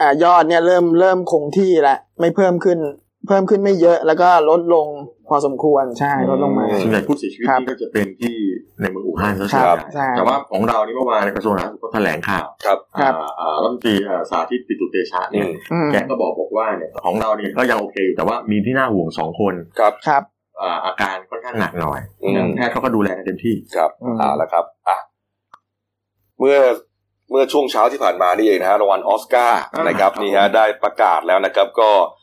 [0.00, 2.78] อ่ายอดเนี่ยเริ่มเริ่มคงที่แล้วไม่เพิ่มขึ้น
[3.26, 4.86] เพิ่มขึ้นไม่เยอะแล้วก็ลดลง
[5.28, 8.36] พอสมควรใช่ลดลงมาส่วนใหญ่ผู้เสียชีวิตครับนี่ก็จะเป็นที่
[8.80, 20.22] ในเมืองอู่ฮั่นซะคส่รัวนบใหญ่ใช่แต่ว่าของเรานี่เมื่อวานกระทรวงสาธารณสุขก็แถลงข่าวครับครับอ่าอ่ารัฐมนตรีอ่าสาธิตปิตุเตชะอืเนี่ยมอืมแกก็บอกบอกว่าเนี่ยของเราเนี่ยก็ยังโอเคอยู่แต่ว่ามีที่น่าห่วงสองคนครับครับ
[20.60, 24.96] อ่าอาการค่อนข้างหนักหน่อยอืมแพทย์เขาก็ดูแลกันเต็มที่ครับอืมอ่าแล้วครับอะ
[26.38, 26.58] เมื่อ
[27.30, 32.19] เมื่อช่วงเช้าที่ผ่านมานี่เองนะฮะรางวัลออสการ์อ่านนะครับครับนี่ฮะได้ประกาศแล้วนะครับก็เอ่อ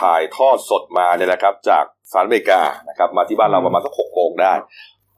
[0.00, 4.52] ถ่ายทอดสดมาเนี่ยนะครับ จากสหรัฐอเมริกานะครับ มาที่บ้านเราประมาณสักหกโมงได้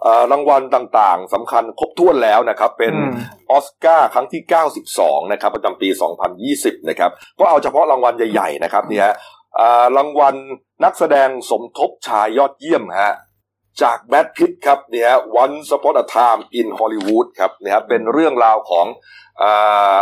[0.03, 3.13] เอ่อรางวัลต่างๆสำคัญครบถ้วนแล้วนะครับ เป็นอืม
[3.51, 4.43] ออสการ์ครั้งที่
[4.87, 5.89] 92 นะครับ ประจำปี
[6.39, 9.15] 2020 นะครับ ก็เอาเฉพาะรางวัลใหญ่ๆนะครับเนี่ยฮะ
[9.61, 10.35] อ่ารางวัล
[10.85, 13.15] นักแสดงสมทบชายยอดเยี่ยมฮะ
[13.83, 15.11] จากแบทพิทครับเนี่ย
[15.43, 18.87] Once Upon a Time in Hollywood ครับเนี่ยเป็นเรื่องราวของ
[19.43, 19.97] อา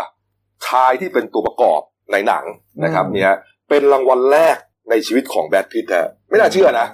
[0.67, 1.81] ชายที่เป็นตัวประกอบ
[2.13, 2.45] ในหนัง
[2.85, 3.33] นะครับอืมเนี่ย
[3.73, 4.57] เป็นรางวัลแรก
[4.91, 6.87] ในชีวิตของแบทพิทฮะไม่น่าเชื่อนะ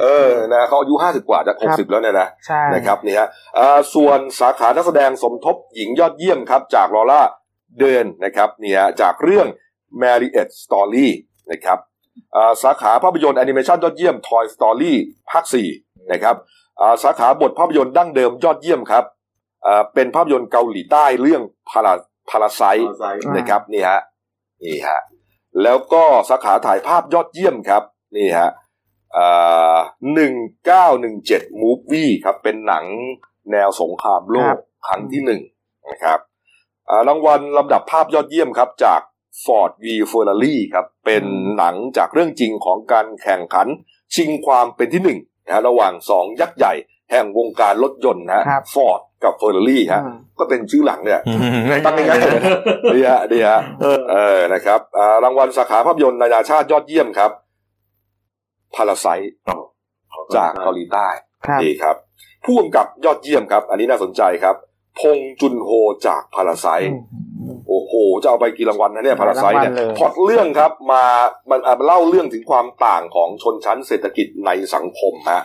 [0.00, 7.22] เออนะเขาอายุห้าสิบกว่าจะหกสิบแล้วเนี่ยนะใช่นะครับนี่ฮะอ่าส่วนสาขานักแสดงสมทบหญิงยอดเยี่ยมครับ จากลอร่า
[7.80, 9.46] เดินนะครับนี่ฮะจากเรื่อง
[10.02, 11.08] Marriott Story
[11.52, 11.78] นะครับ
[12.36, 14.92] อ่าสาขาภาพยนตร์แอนิเมชันยอดเยี่ยม Toy Story
[15.30, 15.44] ภาค
[15.78, 16.36] 4นะครับ
[16.80, 19.04] อ่าสาขาบทภาพยนตร์ดั้งเดิมยอดเยี่ยมครับ
[19.66, 21.94] อ่าเป็นภาพยนตร์เกาหลีใต้เรื่องพารา
[22.30, 22.62] พาราไซ
[23.36, 24.00] นะครับนี่ฮะ
[24.64, 25.00] นี่ฮะ
[25.62, 27.82] แล้วก็สาขาถ่ายภาพยอดเยี่ยมครับ
[28.16, 28.50] นี่ฮะ
[30.14, 30.34] หนึ่ง
[30.66, 32.84] เก้าหนึ่งเจ็ดมูฟวี่ครับ เป็นหนัง
[33.52, 35.42] แนวสงครามโลครักบครั้งที่หนึ่ง
[35.90, 36.18] นะครับ
[36.88, 39.00] อ่ารางวัลลำดับภาพยอดเยี่ยมครับ จาก
[39.44, 41.24] Ford v Ferrari ครับ เป็น
[41.56, 43.68] หนังจากเรื่องจริงของการแข่งขัน
[44.14, 46.72] ชิงความเป็นที่หนึ่งนะฮะระหว่างสองยักษ์ใหญ่
[47.10, 51.20] แห่งวงการรถยนต์นะฮะครับฟอร์ด กับเฟอร์รารี่ฮะอืมก็เป็นชื่อหลังเนี่ย
[51.70, 52.42] ตั้ตั้งงง่าง่ายยๆเลยนะ
[52.94, 57.30] ดีฮะดีฮะเออเออนะครับอ่ารางวัลสาขาภาพยนตร์นานาชาติยอดเยี่ยมครับ
[58.74, 59.06] พาราไซ
[60.36, 61.08] จากเกาหลีใต้
[61.46, 61.96] ครับนี่ครับ
[62.44, 64.56] ผู้กำกับยอดเยี่ยมครับ อันนี้น่าสนใจครับ
[65.00, 65.70] พงจุนโฮ
[66.06, 66.96] จากพาราไซอื
[67.54, 71.04] มโอ้โห จะเอาไปกี่รางวัลนะเนี่ยพาราไซเนี่ยหลายรางวัลเลยพล็อตเรื่องครับมา
[71.50, 75.42] มันอะมันเล่าเรื่องถึงความต่างของชนชั้นเศรษฐกิจในสังคมฮะ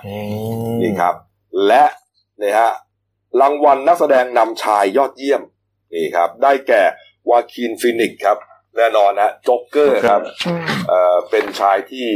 [0.82, 1.16] นี่ครับ
[1.68, 1.84] และ
[2.40, 2.72] เนี่ยฮะ
[3.42, 5.42] รางวัลนักแสดงนำชายยอดเยี่ยม
[5.94, 6.84] นี่ครับ ได้แก่
[7.30, 8.38] วาคีนฟีนิกซ์ครับ
[8.78, 12.08] แน่นอนนะจ็อกเกอร์ครับอืมเอ่อเป็นชายที่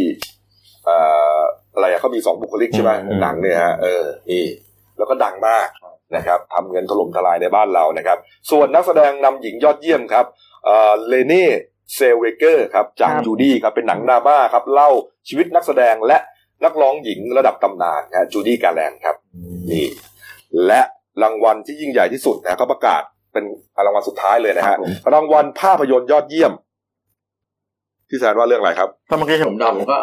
[0.86, 0.98] เอ่
[1.38, 1.40] อ
[1.74, 4.46] อะไรอะเขามีสองบุคลิกใช่ไหมอืมหนังเนี่ยฮะเออนี่
[4.98, 5.68] แล้วก็ดังมาก
[6.16, 8.18] นะครับทำเงินถล่มทลายในบ้านเรานะครับ
[8.52, 10.26] ส่วนนักแสดงนำหญิงยอดเยี่ยมครับ
[10.66, 14.90] เอ่อ Renée Zellweger ครับจากครับ Judy ครับเป็นหนังดราม่าครับเล่า
[15.28, 16.18] ชีวิตนักแสดงและ
[16.64, 19.16] นักร้องหญิงระดับตำนานนะ Judy Garland ครับ
[19.72, 19.86] นี่
[20.68, 20.82] และ
[21.22, 23.02] รางวัลที่ยิ่งใหญ่ที่สุดนะเขาประกาศ
[23.34, 23.44] เป็น
[23.86, 26.52] รางวัลสุดท้ายเลยนะครัฮะบผมรางวัลภาพยนตร์ยอดเยี่ยม
[28.10, 30.00] พี่แซนว่าเรื่องอะไรครับ ถ้าเมื่อกี้ผมเดาผมก็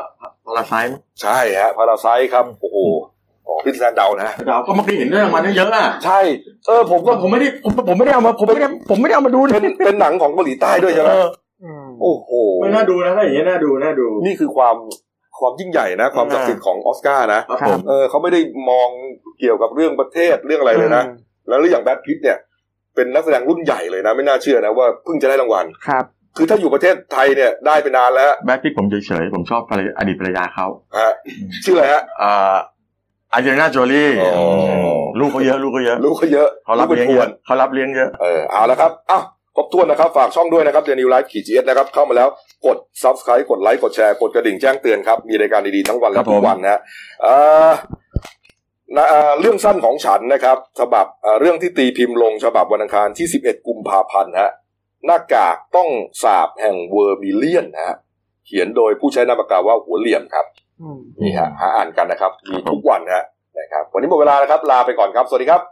[0.46, 2.78] Parasite ใช่ฮะ Parasite ครับโอ้โห
[3.46, 6.18] อ๋อพี่แซนเดานะเดาก็เมื่อกี้เห็นเรื่องมันเยอะอะใช่
[6.66, 11.28] เออผมก็ก็ผมไม่ได้ผมผมไม่ได้เอามาผมไม่ได้ผมไม่ได้เอามาดูเป็นเป็นหนังของเกาหลีใต้ด้วยใช่ไหมเออ
[11.62, 12.30] อืมโอ้โห
[12.60, 14.76] ไม่น่าดูนะถ้าอย่างนี้น่าดูน่าดู นี่คือความ
[15.40, 18.88] ความยิ่งใหญ่นะ ความศักดิ์สิทธิ์ของออสการ์นะครับผมเออเขาไม่ได้มอง
[19.40, 21.04] เกี่ยวกับเรื่องประเทศเรื่องอะไรเลยนะ
[21.48, 22.38] แล้วเรื่องอย่างแบทพิทเนี่ย
[22.94, 26.04] เป็นนักแสดงรุ่นใหญ่เลยนะ ไม่น่าเชื่อนะว่าเพิ่งจะได้รางวัลครับ
[26.36, 30.66] คือถ้าอยู่ประเทศไทยเนี่ยได้ไปนานแล้วแบทพิทผมเฉยๆผมชอบภรรยาอดีตภรรยาเขา
[30.98, 31.12] ฮะ
[31.64, 32.56] ชื่ออะไรฮะอ่า
[33.32, 34.46] อาร์เจน่าโจลี่อ๋อ
[35.20, 39.22] ลูกเขาเยอะ ลูกเขาเยอะรู้เขาเยอะเขารับป็นเลี้ยงทเยวอะนเขารับเลี้ยงเยอะเออเอาละครับอ้าว
[39.56, 42.28] ครบถ้วนนะครับ ฝากช่องด้วยนะครับเดนิวไลฟ์ขีดจีเอสนะครับ เข้ามาแล้ว
[42.66, 46.80] กด subscribe กดไลค์กดแชร์กดกระดิ่งแจ้งเตือนครับ มีรายการดีๆทั้งวันครัและบทุผกมวันนะฮะ
[47.22, 47.34] เอ่
[47.68, 47.70] อ
[48.96, 54.50] นะเอ่อเรื่องสั้นของฉันนะครับ ฉบับเอ่อเรื่องที่ตีพิมพ์ลงฉบับวันอังคารที่ 11 กุมภาพันธ์ฮะ
[55.06, 55.88] หน้ากากต้อง
[56.22, 57.96] สาบแห่งเวอร์มิเลียนนะฮะ
[58.46, 60.46] เขียนโดยผู้ใช้นามปากกาว่าหัวเหลี่ยมครับ
[60.82, 63.24] อืมนี่ฮะหาอ่านกันนะครับ มีทุกวันฮะ
[63.58, 65.62] นะครับ วันนี้หมดเวลาแล้วครับ ลาไปก่อนครับ สวัสดีครับ